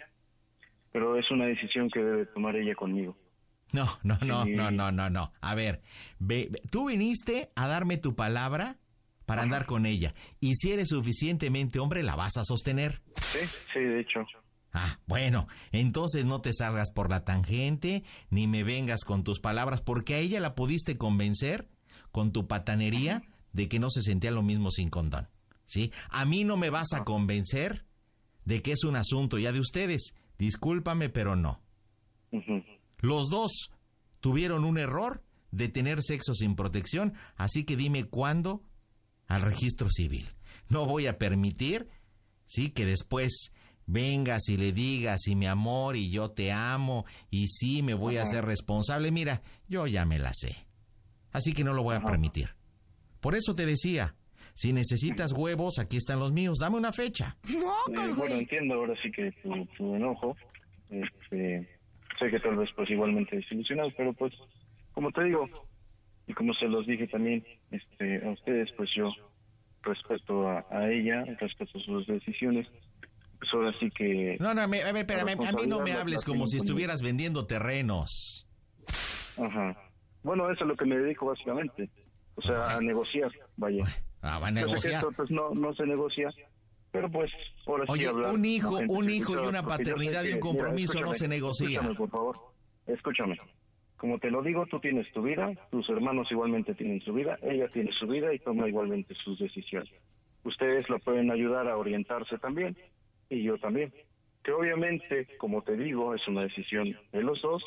Pero 0.95 1.19
es 1.19 1.29
una 1.29 1.45
decisión 1.45 1.89
que 1.89 1.99
debe 1.99 2.25
tomar 2.27 2.55
ella 2.55 2.73
conmigo. 2.73 3.17
No, 3.73 3.85
no, 4.03 4.17
no, 4.25 4.45
no, 4.45 4.71
no, 4.71 4.91
no, 4.93 5.09
no. 5.09 5.33
A 5.41 5.53
ver, 5.53 5.81
ve- 6.19 6.47
ve- 6.49 6.61
tú 6.71 6.87
viniste 6.87 7.49
a 7.57 7.67
darme 7.67 7.97
tu 7.97 8.15
palabra 8.15 8.77
para 9.25 9.41
andar 9.41 9.65
con 9.65 9.85
ella. 9.85 10.13
Y 10.39 10.55
si 10.55 10.71
eres 10.71 10.87
suficientemente 10.87 11.79
hombre, 11.79 12.01
la 12.01 12.15
vas 12.15 12.37
a 12.37 12.45
sostener. 12.45 13.01
Sí, 13.33 13.39
sí, 13.73 13.79
de 13.81 13.99
hecho. 13.99 14.21
Ah, 14.71 14.97
bueno, 15.05 15.47
entonces 15.73 16.25
no 16.25 16.39
te 16.39 16.53
salgas 16.53 16.91
por 16.91 17.09
la 17.09 17.25
tangente, 17.25 18.05
ni 18.29 18.47
me 18.47 18.63
vengas 18.63 19.03
con 19.03 19.25
tus 19.25 19.41
palabras, 19.41 19.81
porque 19.81 20.15
a 20.15 20.19
ella 20.19 20.39
la 20.39 20.55
pudiste 20.55 20.97
convencer 20.97 21.67
con 22.13 22.31
tu 22.31 22.47
patanería 22.47 23.21
de 23.51 23.67
que 23.67 23.79
no 23.79 23.89
se 23.89 24.01
sentía 24.01 24.31
lo 24.31 24.43
mismo 24.43 24.71
sin 24.71 24.89
condón. 24.89 25.27
¿Sí? 25.65 25.91
A 26.09 26.23
mí 26.23 26.45
no 26.45 26.55
me 26.55 26.69
vas 26.69 26.93
a 26.93 27.03
convencer 27.03 27.83
de 28.45 28.61
que 28.61 28.71
es 28.71 28.85
un 28.85 28.95
asunto 28.95 29.37
ya 29.39 29.51
de 29.51 29.59
ustedes. 29.59 30.13
Discúlpame, 30.37 31.09
pero 31.09 31.35
no. 31.35 31.61
Los 32.99 33.29
dos 33.29 33.71
tuvieron 34.19 34.65
un 34.65 34.77
error 34.77 35.23
de 35.51 35.69
tener 35.69 36.03
sexo 36.03 36.33
sin 36.33 36.55
protección, 36.55 37.13
así 37.35 37.63
que 37.63 37.77
dime 37.77 38.03
cuándo 38.03 38.61
al 39.27 39.41
registro 39.41 39.89
civil. 39.89 40.27
No 40.69 40.85
voy 40.85 41.07
a 41.07 41.17
permitir, 41.17 41.87
sí, 42.45 42.69
que 42.69 42.85
después 42.85 43.51
vengas 43.87 44.49
y 44.49 44.57
le 44.57 44.71
digas 44.71 45.27
y 45.27 45.35
mi 45.35 45.45
amor 45.45 45.95
y 45.95 46.09
yo 46.09 46.31
te 46.31 46.51
amo 46.51 47.05
y 47.29 47.47
sí 47.47 47.83
me 47.83 47.93
voy 47.93 48.17
a 48.17 48.23
hacer 48.23 48.45
responsable. 48.45 49.11
Mira, 49.11 49.41
yo 49.67 49.87
ya 49.87 50.05
me 50.05 50.19
la 50.19 50.33
sé. 50.33 50.67
Así 51.31 51.53
que 51.53 51.63
no 51.63 51.73
lo 51.73 51.83
voy 51.83 51.95
a 51.95 52.01
permitir. 52.01 52.55
Por 53.19 53.35
eso 53.35 53.55
te 53.55 53.65
decía, 53.65 54.15
si 54.55 54.71
necesitas 54.71 55.33
huevos, 55.33 55.79
aquí 55.79 55.97
están 55.97 56.19
los 56.19 56.31
míos, 56.31 56.59
dame 56.59 56.77
una 56.77 56.93
fecha. 56.93 57.35
Eh, 57.47 58.13
bueno, 58.15 58.35
entiendo 58.35 58.75
ahora 58.75 58.95
sí 59.03 59.11
que 59.11 59.31
tu, 59.43 59.65
tu 59.77 59.95
enojo. 59.95 60.35
Este, 60.89 61.67
sé 62.17 62.29
que 62.31 62.39
tal 62.39 62.55
vez 62.55 62.69
pues 62.73 62.89
igualmente 62.89 63.35
desilusionado, 63.35 63.89
pero 63.97 64.13
pues 64.13 64.33
como 64.93 65.11
te 65.11 65.25
digo 65.25 65.49
y 66.25 66.33
como 66.33 66.53
se 66.53 66.67
los 66.67 66.87
dije 66.87 67.05
también 67.07 67.45
este 67.69 68.25
a 68.25 68.31
ustedes, 68.31 68.71
pues 68.77 68.89
yo 68.95 69.11
respeto 69.81 70.47
a, 70.47 70.65
a 70.71 70.89
ella, 70.89 71.25
respeto 71.37 71.77
sus 71.79 72.07
decisiones. 72.07 72.65
Pues 73.37 73.53
ahora 73.53 73.73
sí 73.77 73.89
que... 73.91 74.37
No, 74.39 74.53
no, 74.53 74.61
a 74.61 74.67
ver, 74.67 74.95
espérame, 74.95 75.37
a 75.45 75.51
mí 75.51 75.67
no 75.67 75.81
me 75.81 75.91
hables 75.91 76.23
como 76.23 76.47
si 76.47 76.57
estuvieras 76.57 77.01
vendiendo 77.01 77.45
terrenos. 77.45 78.47
Ajá. 79.37 79.77
Bueno, 80.23 80.49
eso 80.49 80.63
es 80.63 80.67
lo 80.69 80.77
que 80.77 80.85
me 80.85 80.97
dedico 80.97 81.25
básicamente. 81.25 81.89
O 82.35 82.41
sea, 82.41 82.77
a 82.77 82.81
negociar, 82.81 83.29
vaya. 83.57 83.83
Ah, 84.25 84.39
va 84.39 84.47
a 84.47 84.51
negociar. 84.51 84.95
esto 84.95 85.11
pues 85.11 85.29
no, 85.29 85.51
no 85.51 85.73
se 85.75 85.85
negocia, 85.85 86.33
pero 86.91 87.11
pues 87.11 87.31
ahora 87.67 87.85
sí 87.85 87.91
Oye, 87.91 88.07
hablar 88.07 88.33
un 88.33 88.43
hijo, 88.43 88.79
un 88.87 89.09
hijo 89.09 89.33
y 89.33 89.47
una 89.47 89.61
paternidad 89.61 90.23
y 90.23 90.29
un 90.29 90.35
mira, 90.35 90.39
compromiso 90.39 90.99
no 90.99 91.13
se 91.13 91.27
negocia. 91.27 91.67
Escúchame, 91.67 91.95
por 91.95 92.09
favor. 92.09 92.37
Escúchame. 92.87 93.37
Como 93.97 94.17
te 94.17 94.31
lo 94.31 94.41
digo, 94.41 94.65
tú 94.65 94.79
tienes 94.79 95.11
tu 95.13 95.21
vida, 95.21 95.53
tus 95.69 95.87
hermanos 95.89 96.27
igualmente 96.31 96.73
tienen 96.73 97.01
su 97.01 97.13
vida, 97.13 97.37
ella 97.43 97.67
tiene 97.67 97.91
su 97.91 98.07
vida 98.07 98.33
y 98.33 98.39
toma 98.39 98.67
igualmente 98.67 99.13
sus 99.23 99.37
decisiones. 99.37 99.93
Ustedes 100.43 100.89
lo 100.89 100.99
pueden 100.99 101.29
ayudar 101.29 101.67
a 101.67 101.77
orientarse 101.77 102.39
también 102.39 102.75
y 103.29 103.43
yo 103.43 103.59
también. 103.59 103.93
Que 104.43 104.51
obviamente, 104.51 105.37
como 105.37 105.61
te 105.61 105.77
digo, 105.77 106.15
es 106.15 106.27
una 106.27 106.41
decisión 106.41 106.97
de 107.11 107.21
los 107.21 107.41
dos. 107.43 107.63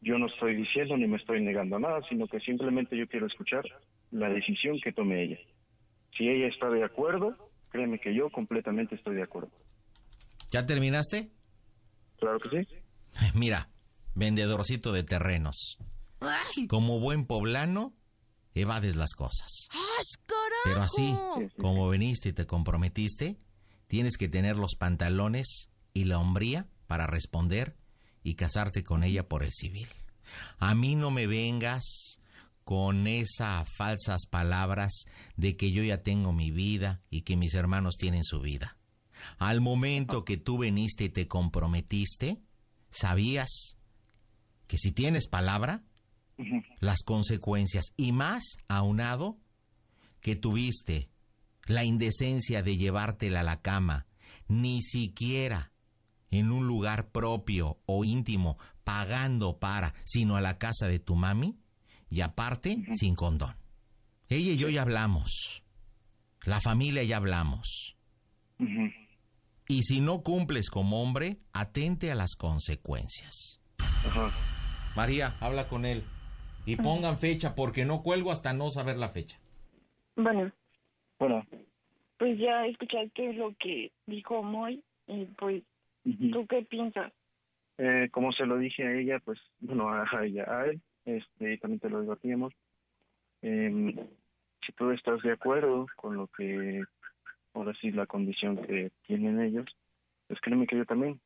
Yo 0.00 0.18
no 0.18 0.26
estoy 0.26 0.56
diciendo 0.56 0.96
ni 0.96 1.06
me 1.06 1.16
estoy 1.18 1.40
negando 1.40 1.76
a 1.76 1.80
nada, 1.80 2.00
sino 2.08 2.26
que 2.26 2.40
simplemente 2.40 2.96
yo 2.96 3.06
quiero 3.06 3.26
escuchar 3.26 3.64
la 4.10 4.28
decisión 4.28 4.78
que 4.80 4.92
tome 4.92 5.22
ella. 5.22 5.38
Si 6.16 6.28
ella 6.28 6.48
está 6.48 6.68
de 6.68 6.84
acuerdo, 6.84 7.36
créeme 7.70 8.00
que 8.00 8.14
yo 8.14 8.30
completamente 8.30 8.94
estoy 8.94 9.14
de 9.14 9.22
acuerdo. 9.22 9.50
¿Ya 10.50 10.66
terminaste? 10.66 11.30
Claro 12.18 12.38
que 12.40 12.64
sí. 12.64 12.68
Mira, 13.34 13.68
vendedorcito 14.14 14.92
de 14.92 15.04
terrenos. 15.04 15.78
Como 16.68 16.98
buen 16.98 17.26
poblano, 17.26 17.92
evades 18.54 18.96
las 18.96 19.14
cosas. 19.14 19.68
Pero 20.64 20.80
así, 20.80 21.14
como 21.58 21.88
viniste 21.90 22.30
y 22.30 22.32
te 22.32 22.46
comprometiste, 22.46 23.38
tienes 23.86 24.16
que 24.16 24.28
tener 24.28 24.56
los 24.56 24.74
pantalones 24.74 25.70
y 25.94 26.04
la 26.04 26.18
hombría 26.18 26.66
para 26.86 27.06
responder 27.06 27.76
y 28.22 28.34
casarte 28.34 28.82
con 28.82 29.04
ella 29.04 29.28
por 29.28 29.42
el 29.42 29.52
civil. 29.52 29.88
A 30.58 30.74
mí 30.74 30.96
no 30.96 31.10
me 31.10 31.26
vengas 31.26 32.20
con 32.68 33.06
esas 33.06 33.66
falsas 33.66 34.26
palabras 34.26 35.06
de 35.36 35.56
que 35.56 35.72
yo 35.72 35.82
ya 35.82 36.02
tengo 36.02 36.34
mi 36.34 36.50
vida 36.50 37.00
y 37.08 37.22
que 37.22 37.34
mis 37.34 37.54
hermanos 37.54 37.96
tienen 37.96 38.24
su 38.24 38.42
vida. 38.42 38.76
Al 39.38 39.62
momento 39.62 40.26
que 40.26 40.36
tú 40.36 40.58
viniste 40.58 41.04
y 41.04 41.08
te 41.08 41.26
comprometiste, 41.26 42.42
sabías 42.90 43.78
que 44.66 44.76
si 44.76 44.92
tienes 44.92 45.28
palabra, 45.28 45.82
las 46.78 47.04
consecuencias 47.04 47.86
y 47.96 48.12
más 48.12 48.58
aunado 48.68 49.38
que 50.20 50.36
tuviste 50.36 51.08
la 51.64 51.84
indecencia 51.84 52.62
de 52.62 52.76
llevártela 52.76 53.40
a 53.40 53.44
la 53.44 53.62
cama, 53.62 54.06
ni 54.46 54.82
siquiera 54.82 55.72
en 56.30 56.52
un 56.52 56.66
lugar 56.66 57.12
propio 57.12 57.80
o 57.86 58.04
íntimo, 58.04 58.58
pagando 58.84 59.58
para, 59.58 59.94
sino 60.04 60.36
a 60.36 60.42
la 60.42 60.58
casa 60.58 60.86
de 60.86 60.98
tu 60.98 61.16
mami, 61.16 61.56
y 62.10 62.20
aparte, 62.20 62.84
sin 62.92 63.14
condón. 63.14 63.54
Ella 64.28 64.52
y 64.52 64.56
yo 64.56 64.68
ya 64.68 64.82
hablamos, 64.82 65.62
la 66.44 66.60
familia 66.60 67.02
ya 67.04 67.16
hablamos, 67.16 67.96
y 69.68 69.82
si 69.82 70.00
no 70.00 70.22
cumples 70.22 70.70
como 70.70 71.02
hombre, 71.02 71.36
atente 71.52 72.10
a 72.10 72.14
las 72.14 72.34
consecuencias. 72.36 73.60
Ajá. 73.78 74.30
María, 74.96 75.36
habla 75.40 75.68
con 75.68 75.84
él. 75.84 76.02
Y 76.66 76.76
pongan 76.76 77.18
fecha, 77.18 77.54
porque 77.54 77.84
no 77.84 78.02
cuelgo 78.02 78.32
hasta 78.32 78.52
no 78.52 78.70
saber 78.70 78.96
la 78.96 79.08
fecha. 79.08 79.38
Bueno, 80.16 80.50
Bueno. 81.18 81.46
pues 82.18 82.38
ya 82.38 82.66
escuchaste 82.66 83.32
lo 83.34 83.54
que 83.58 83.92
dijo 84.06 84.42
Moy 84.42 84.82
y 85.06 85.24
pues. 85.26 85.62
¿tú 86.04 86.46
qué 86.48 86.62
piensas? 86.62 87.12
Eh, 87.78 88.08
como 88.10 88.32
se 88.32 88.44
lo 88.44 88.58
dije 88.58 88.82
a 88.86 88.92
ella, 88.92 89.20
pues, 89.24 89.38
bueno, 89.60 89.88
a 89.90 90.04
ella, 90.24 90.44
a 90.48 90.66
él, 90.66 90.80
este, 91.08 91.54
y 91.54 91.58
también 91.58 91.80
te 91.80 91.88
lo 91.90 92.02
debatíamos. 92.02 92.52
Em, 93.42 93.94
si 94.64 94.72
tú 94.72 94.90
estás 94.90 95.22
de 95.22 95.32
acuerdo 95.32 95.86
con 95.96 96.16
lo 96.16 96.26
que, 96.28 96.84
ahora 97.54 97.72
sí, 97.80 97.90
la 97.90 98.06
condición 98.06 98.58
que 98.58 98.90
tienen 99.06 99.40
ellos, 99.40 99.66
pues 100.26 100.40
créeme 100.40 100.66
que 100.66 100.76
yo 100.76 100.84
también. 100.84 101.18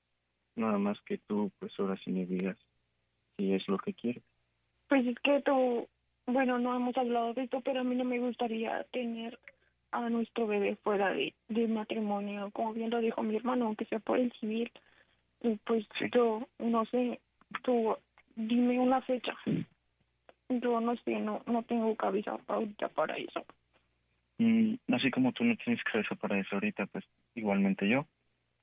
Nada 0.54 0.78
más 0.78 1.00
que 1.02 1.18
tú, 1.18 1.50
pues 1.58 1.72
ahora 1.78 1.96
sí 2.04 2.12
me 2.12 2.26
digas 2.26 2.56
si 3.36 3.52
es 3.54 3.66
lo 3.68 3.78
que 3.78 3.94
quieres. 3.94 4.22
Pues 4.88 5.06
es 5.06 5.18
que 5.20 5.40
tú, 5.40 5.88
bueno, 6.26 6.58
no 6.58 6.76
hemos 6.76 6.96
hablado 6.96 7.34
de 7.34 7.44
esto, 7.44 7.60
pero 7.62 7.80
a 7.80 7.84
mí 7.84 7.96
no 7.96 8.04
me 8.04 8.20
gustaría 8.20 8.84
tener 8.92 9.38
a 9.90 10.08
nuestro 10.10 10.46
bebé 10.46 10.76
fuera 10.76 11.12
de, 11.12 11.34
de 11.48 11.66
matrimonio, 11.68 12.50
como 12.52 12.72
bien 12.72 12.90
lo 12.90 13.00
dijo 13.00 13.22
mi 13.22 13.36
hermano, 13.36 13.66
aunque 13.66 13.86
sea 13.86 13.98
por 13.98 14.18
el 14.18 14.32
civil. 14.34 14.70
Y 15.40 15.56
pues 15.66 15.86
Sí. 15.98 16.06
yo, 16.14 16.46
no 16.58 16.84
sé, 16.86 17.20
tú 17.64 17.96
dime 18.36 18.78
una 18.78 19.00
fecha. 19.02 19.34
Yo 20.60 20.80
no 20.80 20.96
sé, 20.96 21.18
no, 21.20 21.42
no 21.46 21.62
tengo 21.62 21.94
cabeza 21.96 22.36
ahorita 22.46 22.88
para 22.88 23.16
eso. 23.16 23.44
Mm, 24.38 24.74
así 24.94 25.10
como 25.10 25.32
tú 25.32 25.44
no 25.44 25.56
tienes 25.56 25.82
cabeza 25.84 26.14
para 26.16 26.38
eso 26.40 26.56
ahorita, 26.56 26.86
pues 26.86 27.04
igualmente 27.34 27.88
yo. 27.88 28.06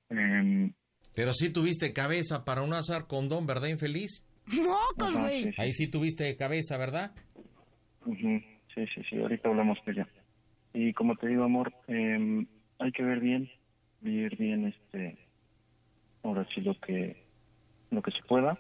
Em, 0.10 0.74
Pero 1.16 1.34
sí 1.34 1.52
tuviste 1.52 1.94
cabeza 1.94 2.44
para 2.46 2.62
un 2.62 2.74
azar 2.74 3.08
condón, 3.08 3.46
¿verdad, 3.48 3.68
infeliz? 3.68 4.26
ajá, 5.00 5.30
sí, 5.30 5.52
sí. 5.54 5.62
Ahí 5.62 5.72
sí 5.72 5.90
tuviste 5.90 6.36
cabeza, 6.36 6.78
¿verdad? 6.78 7.12
Ujú, 8.06 8.42
Sí, 8.76 8.86
sí, 8.94 9.02
sí, 9.10 9.18
ahorita 9.20 9.50
hablamos 9.50 9.78
de 9.86 9.92
ella. 9.94 10.08
Y 10.74 10.94
como 10.94 11.16
te 11.16 11.28
digo, 11.28 11.44
amor, 11.44 11.74
eh, 11.88 12.46
hay 12.80 12.92
que 12.92 13.04
ver 13.04 13.20
bien, 13.20 13.50
ver 14.02 14.36
bien, 14.38 14.68
este, 14.68 15.18
ahora 16.24 16.48
sí 16.54 16.62
lo 16.62 16.80
que, 16.80 17.18
lo 17.90 18.02
que 18.02 18.12
se 18.12 18.22
pueda, 18.28 18.60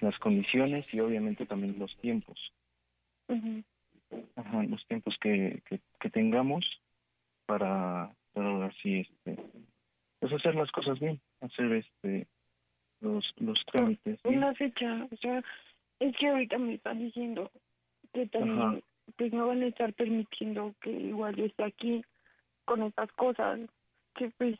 las 0.00 0.18
condiciones 0.18 0.86
y 0.92 1.00
obviamente 1.00 1.46
también 1.46 1.78
los 1.78 1.96
tiempos. 1.98 2.38
Ajá, 4.36 4.62
los 4.64 4.86
tiempos 4.86 5.16
que, 5.20 5.62
que, 5.68 5.80
que 6.00 6.10
tengamos 6.10 6.64
para, 7.46 8.12
para 8.32 8.48
ahora 8.48 8.72
sí, 8.82 9.00
este, 9.00 9.36
pues 10.20 10.32
hacer 10.32 10.54
las 10.54 10.70
cosas 10.70 10.98
bien, 11.00 11.20
hacer 11.40 11.72
este, 11.72 12.26
los, 13.00 13.24
los 13.38 13.58
trámites. 13.66 14.20
Una 14.24 14.54
fecha, 14.54 15.08
o 15.10 15.16
sea, 15.16 15.42
es 16.00 16.16
que 16.16 16.28
ahorita 16.28 16.58
me 16.58 16.74
están 16.74 16.98
diciendo 16.98 17.50
que 18.12 18.26
también, 18.26 18.60
Ajá. 18.60 18.78
pues 19.16 19.32
no 19.32 19.48
van 19.48 19.62
a 19.62 19.66
estar 19.66 19.92
permitiendo 19.94 20.74
que 20.80 20.90
igual 20.90 21.34
yo 21.36 21.44
esté 21.46 21.64
aquí 21.64 22.04
con 22.64 22.82
estas 22.82 23.10
cosas, 23.12 23.60
que 24.14 24.30
pues 24.38 24.58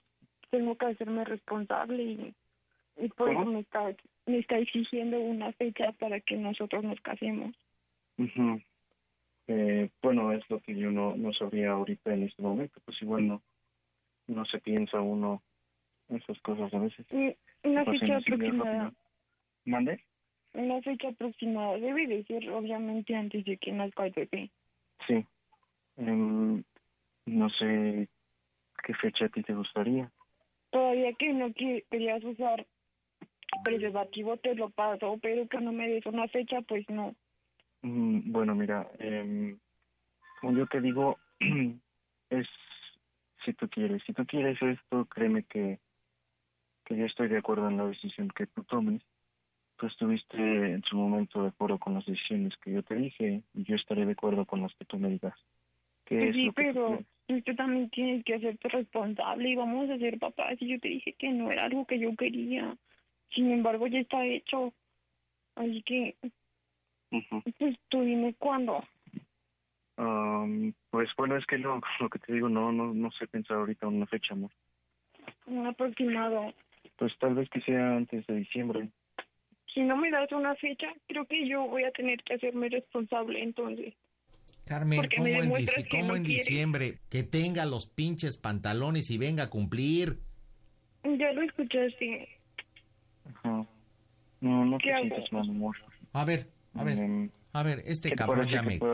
tengo 0.50 0.76
que 0.76 0.86
hacerme 0.86 1.24
responsable 1.24 2.02
y, 2.02 2.34
y 2.96 3.08
por 3.08 3.30
eso 3.30 3.44
me 3.44 3.60
está, 3.60 3.94
me 4.26 4.38
está 4.38 4.58
exigiendo 4.58 5.18
una 5.20 5.52
fecha 5.52 5.92
para 5.92 6.20
que 6.20 6.36
nosotros 6.36 6.82
nos 6.84 7.00
casemos. 7.00 7.54
Ujú. 8.18 8.60
Eh, 9.48 9.90
bueno, 10.02 10.32
es 10.32 10.42
lo 10.50 10.60
que 10.60 10.74
yo 10.74 10.90
no, 10.90 11.14
no 11.16 11.32
sabría 11.32 11.70
ahorita 11.70 12.14
en 12.14 12.24
este 12.24 12.42
momento, 12.42 12.80
pues 12.84 13.00
igual 13.02 13.28
no, 13.28 13.42
no 14.26 14.44
se 14.46 14.58
piensa 14.60 15.00
uno 15.00 15.42
esas 16.08 16.38
cosas 16.40 16.72
a 16.74 16.78
veces. 16.78 17.06
Una 17.62 17.84
Pues, 17.84 18.00
fecha 18.00 18.16
aproximada. 18.16 18.92
¿Mande? 19.64 20.00
una 20.54 20.80
fecha 20.80 21.08
aproximada 21.08 21.76
debe 21.76 22.06
de 22.06 22.24
ser 22.24 22.48
obviamente 22.50 23.14
antes 23.14 23.44
de 23.44 23.58
que 23.58 23.72
nazca 23.72 24.06
el 24.06 24.12
bebé. 24.12 24.50
Sí. 25.06 25.22
Em, 25.98 26.64
no 27.26 27.50
sé 27.50 28.08
qué 28.82 28.94
fecha 28.94 29.26
a 29.26 29.28
ti 29.28 29.42
te 29.42 29.52
gustaría. 29.52 30.10
Todavía 30.70 31.12
que 31.12 31.32
no 31.34 31.52
que- 31.52 31.84
querías 31.90 32.24
usar 32.24 32.66
preservativo 33.64 34.36
te 34.38 34.54
lo 34.54 34.70
paso, 34.70 35.18
pero 35.22 35.46
que 35.48 35.60
no 35.60 35.72
me 35.72 35.88
des 35.88 36.06
una 36.06 36.28
fecha, 36.28 36.60
pues 36.62 36.88
no. 36.88 37.14
Mm, 37.82 38.32
bueno, 38.32 38.54
mira, 38.54 38.88
em, 38.98 39.58
como 40.40 40.58
yo 40.58 40.66
te 40.66 40.80
digo, 40.80 41.18
es 42.30 42.46
si 43.46 43.54
tú 43.54 43.68
quieres. 43.68 44.02
Si 44.04 44.12
tú 44.12 44.26
quieres 44.26 44.60
esto, 44.60 45.06
créeme 45.06 45.44
que, 45.44 45.78
que 46.84 46.96
yo 46.96 47.06
estoy 47.06 47.28
de 47.28 47.38
acuerdo 47.38 47.68
en 47.68 47.78
la 47.78 47.86
decisión 47.86 48.28
que 48.28 48.46
tú 48.46 48.64
tomes. 48.64 49.02
tú 49.76 49.86
estuviste 49.86 50.36
en 50.36 50.82
su 50.82 50.96
momento 50.96 51.42
de 51.42 51.48
acuerdo 51.48 51.78
con 51.78 51.94
las 51.94 52.04
decisiones 52.04 52.56
que 52.58 52.72
yo 52.72 52.82
te 52.82 52.94
dije 52.94 53.42
y 53.54 53.64
yo 53.64 53.76
estaré 53.76 54.04
de 54.04 54.12
acuerdo 54.12 54.44
con 54.44 54.62
las 54.62 54.74
que 54.74 54.84
tú 54.84 54.98
me 54.98 55.08
digas. 55.08 55.34
¿Qué 56.04 56.16
Pues 56.16 56.30
es 56.30 56.34
sí, 56.34 56.50
pero 56.54 56.98
tú 57.26 57.54
también 57.54 57.90
tienes 57.90 58.24
que 58.24 58.34
hacerte 58.34 58.68
responsable 58.68 59.48
y 59.48 59.56
vamos 59.56 59.88
a 59.90 59.98
ser 59.98 60.18
papás. 60.18 60.56
Y 60.60 60.68
yo 60.68 60.80
te 60.80 60.88
dije 60.88 61.14
que 61.14 61.30
no 61.30 61.50
era 61.50 61.64
algo 61.64 61.86
que 61.86 61.98
yo 61.98 62.14
quería. 62.16 62.76
Sin 63.34 63.50
embargo, 63.50 63.86
ya 63.86 64.00
está 64.00 64.24
hecho. 64.24 64.72
Así 65.54 65.82
que, 65.82 66.16
Ujú. 67.10 67.42
pues 67.58 67.76
tú 67.88 68.02
dime 68.02 68.34
cuándo. 68.34 68.82
Pues 70.96 71.10
bueno, 71.18 71.36
es 71.36 71.44
que 71.44 71.60
yo 71.60 71.78
lo 72.00 72.08
que 72.08 72.18
te 72.18 72.32
digo, 72.32 72.48
no, 72.48 72.72
no, 72.72 72.94
no 72.94 73.10
sé 73.12 73.26
pensar 73.26 73.58
ahorita 73.58 73.86
en 73.86 73.96
una 73.96 74.06
fecha, 74.06 74.32
amor. 74.32 74.50
Un 75.44 75.66
aproximado. 75.66 76.54
Pues 76.96 77.12
tal 77.18 77.34
vez 77.34 77.50
que 77.50 77.60
sea 77.60 77.96
antes 77.96 78.26
de 78.26 78.36
diciembre. 78.36 78.88
Si 79.74 79.82
no 79.82 79.94
me 79.98 80.10
das 80.10 80.32
una 80.32 80.54
fecha, 80.54 80.86
creo 81.06 81.26
que 81.26 81.46
yo 81.46 81.66
voy 81.68 81.84
a 81.84 81.90
tener 81.90 82.22
que 82.22 82.32
hacerme 82.32 82.70
responsable 82.70 83.42
entonces. 83.42 83.92
Carmen, 84.64 85.02
Porque 85.02 85.16
¿cómo, 85.18 85.28
me 85.28 85.38
en, 85.38 85.50
cómo 85.90 86.04
no 86.06 86.16
en 86.16 86.24
quieres. 86.24 86.46
diciembre? 86.46 86.98
Que 87.10 87.22
tenga 87.22 87.66
los 87.66 87.86
pinches 87.86 88.38
pantalones 88.38 89.10
y 89.10 89.18
venga 89.18 89.44
a 89.44 89.50
cumplir. 89.50 90.20
Ya 91.04 91.32
lo 91.34 91.42
escuchaste. 91.42 92.35
Ajá. 93.34 93.66
No, 94.40 94.64
no 94.64 94.78
te 94.78 94.84
¿Qué 94.84 94.92
hago? 94.92 95.00
sientas 95.02 95.32
mal, 95.32 95.48
amor. 95.50 95.76
A 96.12 96.24
ver, 96.24 96.50
a 96.74 96.84
ver, 96.84 96.98
Em, 96.98 97.30
a 97.52 97.62
ver, 97.62 97.82
este 97.86 98.10
¿qué 98.10 98.16
te 98.16 98.18
cabrón 98.18 98.48
ya 98.48 98.62
me... 98.62 98.74
hacer 98.74 98.92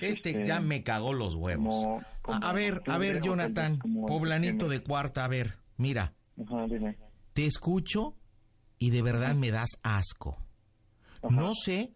Este 0.00 0.30
este, 0.30 0.44
ya 0.44 0.60
me 0.60 0.82
cagó 0.82 1.12
los 1.12 1.34
huevos. 1.34 1.82
como- 1.84 1.98
A- 1.98 2.22
como 2.22 2.38
a 2.46 2.52
ver, 2.52 2.82
a 2.86 2.98
ver, 2.98 3.20
Jonathan, 3.20 3.78
poblanito 4.06 4.68
de 4.68 4.80
cuarta, 4.82 5.24
a 5.24 5.28
ver, 5.28 5.56
mira, 5.76 6.14
Ajá, 6.44 6.66
dime. 6.68 6.96
te 7.32 7.46
escucho 7.46 8.16
y 8.78 8.90
de 8.90 9.02
verdad 9.02 9.34
me 9.34 9.50
das 9.50 9.70
asco. 9.82 10.36
Ajá. 11.22 11.28
No 11.30 11.54
sé 11.54 11.94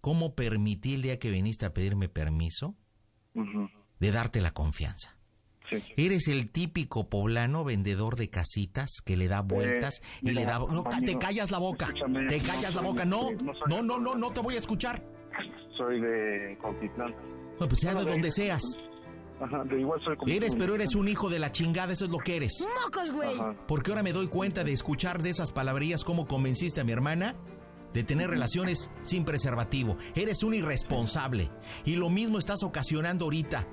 cómo 0.00 0.34
permití 0.34 0.94
el 0.94 1.02
día 1.02 1.18
que 1.18 1.30
viniste 1.30 1.66
a 1.66 1.72
pedirme 1.72 2.08
permiso 2.08 2.74
de 3.98 4.10
darte 4.10 4.40
la 4.40 4.50
confianza. 4.52 5.16
Sí. 5.80 5.92
Eres 5.96 6.28
el 6.28 6.50
típico 6.50 7.08
poblano 7.08 7.64
vendedor 7.64 8.16
de 8.16 8.28
casitas 8.30 9.00
que 9.04 9.16
le 9.16 9.28
da 9.28 9.40
vueltas 9.42 10.00
y 10.20 10.26
mira, 10.26 10.40
le 10.40 10.46
da... 10.46 10.58
No, 10.58 10.84
ca- 10.84 11.00
te 11.00 11.18
callas 11.18 11.50
la 11.50 11.58
boca, 11.58 11.86
escúchame, 11.86 12.26
te 12.28 12.38
no 12.38 12.44
callas 12.46 12.74
la 12.74 12.80
soy 12.80 12.84
boca, 12.88 13.00
de- 13.04 13.06
no, 13.10 13.30
no 13.32 13.52
no, 13.68 13.82
no, 13.82 13.98
no, 13.98 14.14
no 14.14 14.30
te 14.32 14.40
voy 14.40 14.54
a 14.54 14.58
escuchar. 14.58 15.02
Soy 15.76 16.00
de 16.00 16.58
Cuautitlán. 16.60 17.14
No, 17.58 17.66
pues 17.68 17.80
sea 17.80 17.94
de 17.94 18.04
donde 18.04 18.30
seas. 18.30 18.62
Ajá, 19.40 19.64
de 19.64 19.80
igual 19.80 20.00
soy 20.04 20.16
como 20.16 20.30
Eres, 20.32 20.54
pero 20.54 20.74
eres 20.74 20.94
un 20.94 21.08
hijo 21.08 21.28
de 21.28 21.38
la 21.40 21.50
chingada, 21.50 21.92
eso 21.92 22.04
es 22.04 22.10
lo 22.12 22.18
que 22.18 22.36
eres. 22.36 22.62
Ajá. 22.62 23.56
Porque 23.66 23.90
ahora 23.90 24.02
me 24.02 24.12
doy 24.12 24.28
cuenta 24.28 24.62
de 24.62 24.72
escuchar 24.72 25.22
de 25.22 25.30
esas 25.30 25.50
palabrillas 25.50 26.04
cómo 26.04 26.26
convenciste 26.26 26.80
a 26.80 26.84
mi 26.84 26.92
hermana 26.92 27.34
de 27.92 28.04
tener 28.04 28.30
relaciones 28.30 28.90
sin 29.02 29.24
preservativo. 29.24 29.96
Eres 30.14 30.42
un 30.44 30.54
irresponsable. 30.54 31.50
Y 31.84 31.96
lo 31.96 32.08
mismo 32.08 32.38
estás 32.38 32.62
ocasionando 32.62 33.24
ahorita. 33.26 33.66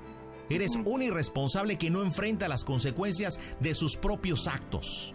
Eres 0.50 0.74
un 0.74 1.02
irresponsable 1.02 1.78
que 1.78 1.90
no 1.90 2.02
enfrenta 2.02 2.48
las 2.48 2.64
consecuencias 2.64 3.38
de 3.60 3.74
sus 3.74 3.96
propios 3.96 4.48
actos. 4.48 5.14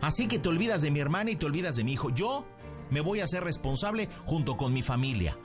Así 0.00 0.26
que 0.26 0.38
te 0.38 0.48
olvidas 0.48 0.82
de 0.82 0.90
mi 0.90 1.00
hermana 1.00 1.30
y 1.30 1.36
te 1.36 1.46
olvidas 1.46 1.76
de 1.76 1.84
mi 1.84 1.92
hijo. 1.92 2.10
Yo 2.10 2.44
me 2.90 3.00
voy 3.00 3.20
a 3.20 3.24
hacer 3.24 3.44
responsable 3.44 4.08
junto 4.24 4.56
con 4.56 4.72
mi 4.72 4.82
familia. 4.82 5.38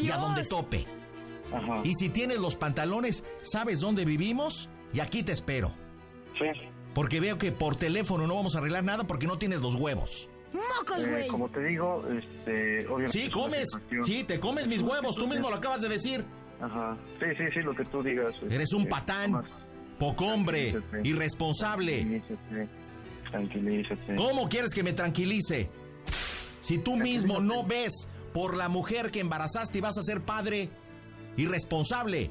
Y 0.00 0.10
a 0.10 0.16
donde 0.16 0.44
tope. 0.44 0.86
Ajá. 1.52 1.82
Y 1.84 1.94
si 1.94 2.08
tienes 2.08 2.38
los 2.38 2.56
pantalones, 2.56 3.24
¿sabes 3.42 3.80
dónde 3.80 4.04
vivimos? 4.04 4.70
Y 4.92 5.00
aquí 5.00 5.22
te 5.22 5.32
espero. 5.32 5.72
Sí. 6.38 6.46
Porque 6.94 7.20
veo 7.20 7.38
que 7.38 7.52
por 7.52 7.76
teléfono 7.76 8.26
no 8.26 8.36
vamos 8.36 8.54
a 8.54 8.58
arreglar 8.58 8.84
nada 8.84 9.06
porque 9.06 9.26
no 9.26 9.38
tienes 9.38 9.60
los 9.60 9.74
huevos. 9.74 10.28
Eh, 10.98 11.26
como 11.28 11.48
te 11.48 11.64
digo, 11.64 12.04
este, 12.08 12.86
obviamente. 12.86 13.18
Sí, 13.18 13.30
comes. 13.30 13.70
Sí, 14.02 14.24
te 14.24 14.38
comes 14.40 14.68
mis 14.68 14.82
huevos. 14.82 15.16
Tú 15.16 15.26
mismo 15.26 15.48
lo 15.50 15.56
acabas 15.56 15.80
de 15.80 15.88
decir. 15.88 16.24
Ajá. 16.62 16.96
Sí, 17.18 17.26
sí, 17.36 17.44
sí, 17.52 17.60
lo 17.60 17.74
que 17.74 17.84
tú 17.84 18.02
digas. 18.02 18.34
Eres 18.48 18.72
un 18.72 18.82
este, 18.82 18.90
patán, 18.90 19.42
pocombre, 19.98 20.70
Tranquilízate. 20.70 21.08
irresponsable. 21.08 21.96
Tranquilízate. 21.98 22.68
Tranquilízate. 23.30 24.14
¿Cómo 24.14 24.48
quieres 24.48 24.72
que 24.72 24.82
me 24.82 24.92
tranquilice? 24.92 25.68
Si 26.60 26.78
tú 26.78 26.96
mismo 26.96 27.40
no 27.40 27.64
ves 27.64 28.08
por 28.32 28.56
la 28.56 28.68
mujer 28.68 29.10
que 29.10 29.20
embarazaste 29.20 29.78
y 29.78 29.80
vas 29.80 29.98
a 29.98 30.02
ser 30.02 30.20
padre 30.22 30.70
irresponsable. 31.36 32.30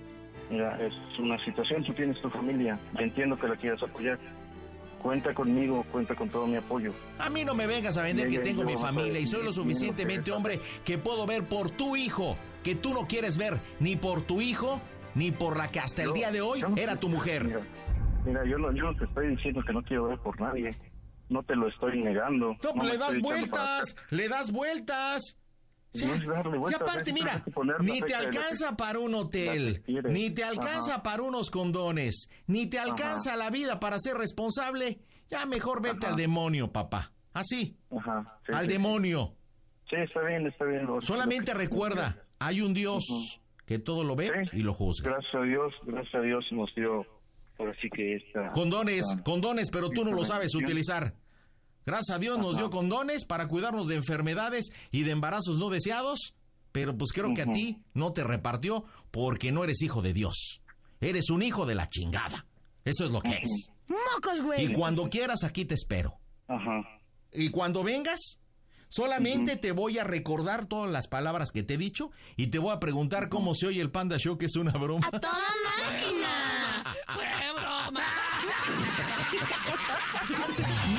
Mira, 0.49 0.77
es 0.81 0.93
una 1.19 1.43
situación, 1.43 1.83
tú 1.83 1.93
tienes 1.93 2.19
tu 2.21 2.29
familia. 2.29 2.79
Entiendo 2.97 3.37
que 3.37 3.47
la 3.47 3.55
quieras 3.55 3.81
apoyar. 3.83 4.17
Cuenta 5.01 5.33
conmigo, 5.33 5.83
cuenta 5.91 6.15
con 6.15 6.29
todo 6.29 6.45
mi 6.45 6.55
apoyo. 6.55 6.93
A 7.17 7.29
mí 7.29 7.43
no 7.43 7.55
me 7.55 7.65
vengas 7.67 7.97
a 7.97 8.03
vender 8.03 8.29
que 8.29 8.39
tengo 8.39 8.63
mi 8.63 8.77
familia 8.77 9.19
y 9.19 9.25
soy 9.25 9.43
lo 9.43 9.51
suficientemente 9.51 10.31
hombre 10.31 10.59
que 10.85 10.97
puedo 10.97 11.25
ver 11.25 11.43
por 11.43 11.71
tu 11.71 11.95
hijo, 11.95 12.37
que 12.63 12.75
tú 12.75 12.93
no 12.93 13.07
quieres 13.07 13.37
ver 13.37 13.59
ni 13.79 13.95
por 13.95 14.21
tu 14.21 14.41
hijo, 14.41 14.81
ni 15.15 15.31
por 15.31 15.57
la 15.57 15.67
que 15.69 15.79
hasta 15.79 16.03
el 16.03 16.13
día 16.13 16.31
de 16.31 16.41
hoy 16.41 16.61
no 16.61 16.75
era 16.77 16.95
tu 16.99 17.09
mujer. 17.09 17.43
Mira, 17.45 17.61
mira, 18.25 18.45
yo, 18.45 18.57
no, 18.57 18.71
yo 18.73 18.83
no 18.83 18.95
te 18.95 19.05
estoy 19.05 19.27
diciendo 19.35 19.61
que 19.65 19.73
no 19.73 19.81
quiero 19.83 20.05
ver 20.07 20.19
por 20.19 20.39
nadie. 20.39 20.69
No 21.29 21.41
te 21.41 21.55
lo 21.55 21.67
estoy 21.69 22.01
negando. 22.01 22.55
No, 22.61 22.73
me 22.75 22.85
le 22.89 22.97
das 22.97 23.09
para 23.09 23.21
vueltas, 23.21 23.95
le 24.09 24.27
das 24.29 24.51
vueltas. 24.51 25.37
No 25.93 26.33
darle 26.33 26.57
y 26.69 26.73
aparte, 26.73 27.11
mira, 27.11 27.43
ni 27.81 27.99
te 27.99 28.05
que- 28.07 28.15
alcanza 28.15 28.77
para 28.77 28.99
un 28.99 29.13
hotel, 29.13 29.83
ni 30.09 30.29
te 30.29 30.43
alcanza 30.45 30.93
Ajá. 30.95 31.03
para 31.03 31.23
unos 31.23 31.51
condones, 31.51 32.29
ni 32.47 32.65
te 32.67 32.79
alcanza 32.79 33.35
la 33.35 33.49
vida 33.49 33.79
para 33.81 33.99
ser 33.99 34.15
responsable. 34.15 34.99
Ya 35.29 35.45
mejor 35.45 35.81
vete 35.81 36.05
Ajá. 36.05 36.09
al 36.09 36.15
demonio, 36.15 36.71
papá. 36.71 37.11
Así, 37.33 37.77
Ajá, 37.97 38.39
sí, 38.45 38.53
al 38.53 38.67
sí, 38.67 38.73
demonio. 38.73 39.35
Sí, 39.89 39.97
está 39.97 40.21
bien, 40.21 40.47
está 40.47 40.63
bien. 40.63 40.85
lo- 40.85 41.01
Solamente 41.01 41.51
lo 41.53 41.57
recuerda, 41.59 42.20
hay 42.41 42.61
un 42.61 42.73
Dios 42.73 43.39
que 43.65 43.79
todo 43.79 44.03
lo 44.03 44.15
ve 44.15 44.29
Sí. 44.51 44.57
y 44.59 44.63
lo 44.63 44.73
juzga. 44.73 45.11
Gracias 45.11 45.35
a 45.35 45.41
Dios, 45.43 45.73
gracias 45.85 46.15
a 46.15 46.19
Dios 46.21 46.45
nos 46.51 46.73
dio, 46.75 47.05
ahora 47.59 47.73
sí 47.81 47.89
que 47.89 48.15
esta... 48.15 48.51
Condones, 48.51 49.05
esta- 49.09 49.23
condones, 49.23 49.69
pero 49.69 49.89
tú 49.89 50.03
no 50.03 50.11
lo 50.11 50.23
sabes 50.25 50.55
utilizar. 50.55 51.15
Gracias 51.85 52.15
a 52.15 52.19
Dios 52.19 52.37
nos 52.37 52.57
dio 52.57 52.69
condones 52.69 53.25
para 53.25 53.47
cuidarnos 53.47 53.87
de 53.87 53.95
enfermedades 53.95 54.71
y 54.91 55.03
de 55.03 55.11
embarazos 55.11 55.57
no 55.57 55.69
deseados, 55.69 56.33
pero 56.71 56.97
pues 56.97 57.11
creo 57.11 57.33
que 57.33 57.41
a 57.41 57.45
ti 57.51 57.77
no 57.93 58.11
te 58.13 58.23
repartió 58.23 58.85
porque 59.11 59.51
no 59.51 59.63
eres 59.63 59.81
hijo 59.81 60.01
de 60.01 60.13
Dios. 60.13 60.61
Eres 60.99 61.29
un 61.29 61.41
hijo 61.41 61.65
de 61.65 61.75
la 61.75 61.87
chingada. 61.87 62.45
Eso 62.85 63.05
es 63.05 63.11
lo 63.11 63.21
que 63.21 63.37
es. 63.41 63.71
Y 64.57 64.73
cuando 64.73 65.09
quieras 65.09 65.43
aquí 65.43 65.65
te 65.65 65.73
espero. 65.75 66.13
Ajá. 66.47 66.83
Y 67.33 67.49
cuando 67.49 67.83
vengas, 67.83 68.39
solamente 68.91 69.55
te 69.55 69.71
voy 69.71 69.97
a 69.97 70.03
recordar 70.03 70.65
todas 70.65 70.91
las 70.91 71.07
palabras 71.07 71.51
que 71.51 71.63
te 71.63 71.75
he 71.75 71.77
dicho 71.77 72.11
y 72.35 72.47
te 72.47 72.59
voy 72.59 72.73
a 72.73 72.79
preguntar 72.79 73.29
cómo 73.29 73.55
se 73.55 73.67
oye 73.67 73.81
el 73.81 73.89
Panda 73.89 74.17
Show, 74.17 74.37
que 74.37 74.47
es 74.47 74.57
una 74.57 74.73
broma. 74.73 75.09
¡Toda 75.09 75.33
máquina! 75.77 76.93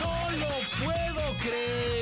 ¡No 0.00 0.30
lo 0.38 0.52
puedo 0.84 1.38
creer! 1.40 2.01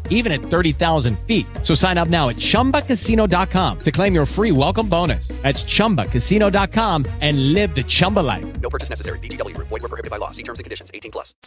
even 0.11 0.31
at 0.31 0.41
30,000 0.41 1.17
feet. 1.25 1.47
So 1.63 1.73
sign 1.73 1.97
up 1.97 2.07
now 2.07 2.29
at 2.29 2.35
chumbacasino.com 2.35 3.79
to 3.79 3.91
claim 3.91 4.13
your 4.13 4.27
free 4.27 4.51
welcome 4.51 4.87
bonus. 4.87 5.29
That's 5.41 5.63
chumbacasino.com 5.63 7.05
and 7.21 7.53
live 7.53 7.73
the 7.73 7.81
Chumba 7.81 8.19
life. 8.19 8.45
No 8.61 8.69
purchase 8.69 8.91
necessary. 8.91 9.17
VGW 9.19 9.55
Group. 9.55 9.69
Void 9.69 9.81
were 9.81 9.89
prohibited 9.89 10.11
by 10.11 10.17
law. 10.17 10.29
See 10.29 10.43
terms 10.43 10.59
and 10.59 10.63
conditions. 10.63 10.91
18 10.93 11.11
plus. 11.11 11.33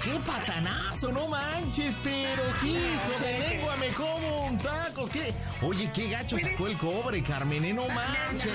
¡Qué 0.00 0.18
patanazo! 0.24 1.12
¡No 1.12 1.26
manches! 1.28 1.96
Pero, 2.04 2.42
hijo 2.62 3.18
de 3.20 3.38
lengua, 3.38 3.76
me 3.76 3.88
como 3.88 4.44
un 4.46 4.56
taco. 4.58 5.08
¿Qué? 5.08 5.34
Oye, 5.60 5.90
qué 5.92 6.08
gacho 6.08 6.38
sacó 6.38 6.68
el 6.68 6.78
cobre, 6.78 7.22
Carmen, 7.22 7.64
¿eh? 7.64 7.74
no 7.74 7.86
manches. 7.88 8.52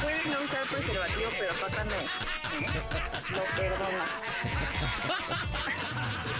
Pueden 0.00 0.32
no 0.32 0.40
usar 0.42 0.66
preservativo, 0.66 1.30
pero 1.38 1.52
papá 1.60 1.84
no. 1.84 3.36
Lo 3.36 3.44
perdona. 3.56 4.04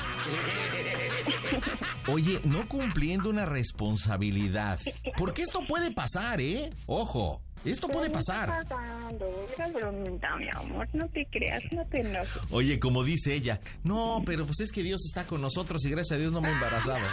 Oye, 2.09 2.41
no 2.45 2.69
cumpliendo 2.69 3.31
una 3.31 3.47
responsabilidad. 3.47 4.79
Porque 5.17 5.43
esto 5.43 5.61
puede 5.67 5.91
pasar, 5.93 6.41
¿eh? 6.41 6.71
Ojo, 6.87 7.43
esto 7.65 7.89
puede 7.89 8.11
pasar. 8.11 8.49
¿Qué 8.49 8.61
está 8.61 8.77
pasando? 8.77 9.49
Era 9.57 9.69
bromita, 9.69 10.37
mi 10.37 10.49
amor. 10.55 10.89
No 10.93 11.09
te 11.09 11.27
creas, 11.27 11.63
no 11.73 11.85
te 11.87 12.01
enojes. 12.01 12.43
Oye, 12.51 12.79
como 12.79 13.03
dice 13.03 13.35
ella, 13.35 13.61
no, 13.83 14.23
pero 14.25 14.47
pues 14.47 14.61
es 14.61 14.71
que 14.71 14.83
Dios 14.83 15.05
está 15.05 15.27
con 15.27 15.41
nosotros 15.41 15.85
y 15.85 15.91
gracias 15.91 16.17
a 16.17 16.21
Dios 16.21 16.33
no 16.33 16.41
me 16.41 16.49
he 16.49 16.53
embarazado. 16.53 17.05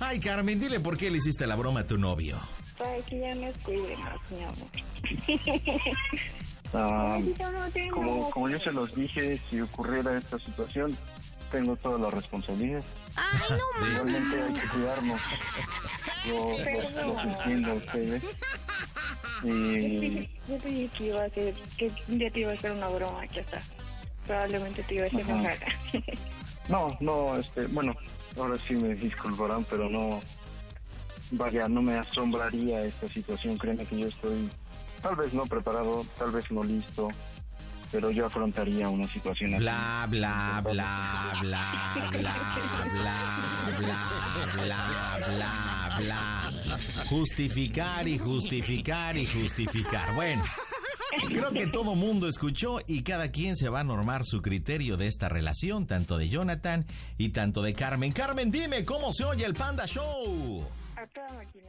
Ay, 0.00 0.18
Carmen, 0.20 0.58
dile 0.58 0.80
por 0.80 0.96
qué 0.96 1.10
le 1.10 1.18
hiciste 1.18 1.46
la 1.46 1.56
broma 1.56 1.80
a 1.80 1.86
tu 1.86 1.98
novio. 1.98 2.38
Para 2.78 2.96
que 3.02 3.20
ya 3.20 3.34
nos 3.34 3.56
cuide 3.58 3.96
más, 3.98 4.18
mi 4.30 4.42
amor. 4.44 4.70
Ah, 6.74 7.18
como, 7.92 8.30
como 8.30 8.48
yo 8.48 8.58
se 8.58 8.72
los 8.72 8.94
dije, 8.94 9.40
si 9.48 9.60
ocurriera 9.60 10.18
esta 10.18 10.38
situación, 10.38 10.96
tengo 11.50 11.76
toda 11.76 11.98
la 11.98 12.10
responsabilidad. 12.10 12.82
Ay, 13.16 13.58
no 13.80 13.86
Igualmente 13.90 14.42
hay 14.42 14.54
que 14.54 14.68
cuidarnos. 14.68 15.20
Yo 16.26 16.34
los, 16.34 17.06
los 17.06 17.24
entiendo 17.24 17.70
a 17.70 17.74
ustedes. 17.74 18.22
Y 19.44 20.26
Yo 20.46 20.58
te 20.58 20.68
dije 20.68 20.90
que 20.96 21.04
iba 21.04 21.22
a 21.22 21.26
hacer, 21.26 21.54
que 21.76 21.92
un 22.08 22.18
día 22.18 22.30
te 22.30 22.40
iba 22.40 22.52
a 22.52 22.54
hacer 22.54 22.72
una 22.72 22.88
broma, 22.88 23.26
que 23.28 23.40
hasta 23.40 23.60
probablemente 24.26 24.82
te 24.84 24.94
iba 24.94 25.04
a 25.04 25.08
hacer 25.08 25.20
Ajá. 25.20 25.32
enojar. 25.32 25.58
no, 26.68 26.96
no, 27.00 27.38
este, 27.38 27.66
bueno, 27.66 27.94
ahora 28.36 28.56
sí 28.66 28.74
me 28.74 28.94
disculparán, 28.94 29.64
pero 29.64 29.90
no, 29.90 30.22
vaya, 31.32 31.68
no 31.68 31.82
me 31.82 31.98
asombraría 31.98 32.84
esta 32.86 33.08
situación. 33.10 33.58
Créeme 33.58 33.86
que 33.86 33.98
yo 33.98 34.06
estoy, 34.06 34.50
tal 35.04 35.16
vez 35.16 35.34
no 35.34 35.44
preparado, 35.44 36.02
tal 36.18 36.30
vez 36.30 36.50
no 36.50 36.64
listo, 36.64 37.10
pero 37.92 38.10
yo 38.10 38.24
afrontaría 38.24 38.88
una 38.88 39.06
situación 39.06 39.52
así. 39.52 39.62
Bla, 39.62 40.06
bla, 40.08 40.62
bla, 40.64 41.32
bla, 41.42 41.60
bla, 42.10 42.10
bla, 42.10 43.14
bla, 43.76 43.98
bla, 44.64 45.18
bla, 45.28 45.98
bla. 45.98 46.78
Justificar 47.10 48.08
y 48.08 48.18
justificar 48.18 49.18
y 49.18 49.26
justificar. 49.26 50.14
Bueno, 50.14 50.42
creo 51.28 51.52
que 51.52 51.66
todo 51.66 51.94
mundo 51.94 52.26
escuchó 52.26 52.78
y 52.86 53.02
cada 53.02 53.30
quien 53.30 53.56
se 53.56 53.68
va 53.68 53.80
a 53.80 53.84
normar 53.84 54.24
su 54.24 54.40
criterio 54.40 54.96
de 54.96 55.06
esta 55.06 55.28
relación, 55.28 55.86
tanto 55.86 56.16
de 56.16 56.30
Jonathan 56.30 56.86
y 57.18 57.28
tanto 57.28 57.60
de 57.60 57.74
Carmen. 57.74 58.12
Carmen, 58.12 58.50
dime 58.50 58.86
cómo 58.86 59.12
se 59.12 59.24
oye 59.24 59.44
el 59.44 59.52
Panda 59.52 59.86
Show. 59.86 60.66
A 60.96 61.06
toda 61.08 61.28
máquina. 61.34 61.68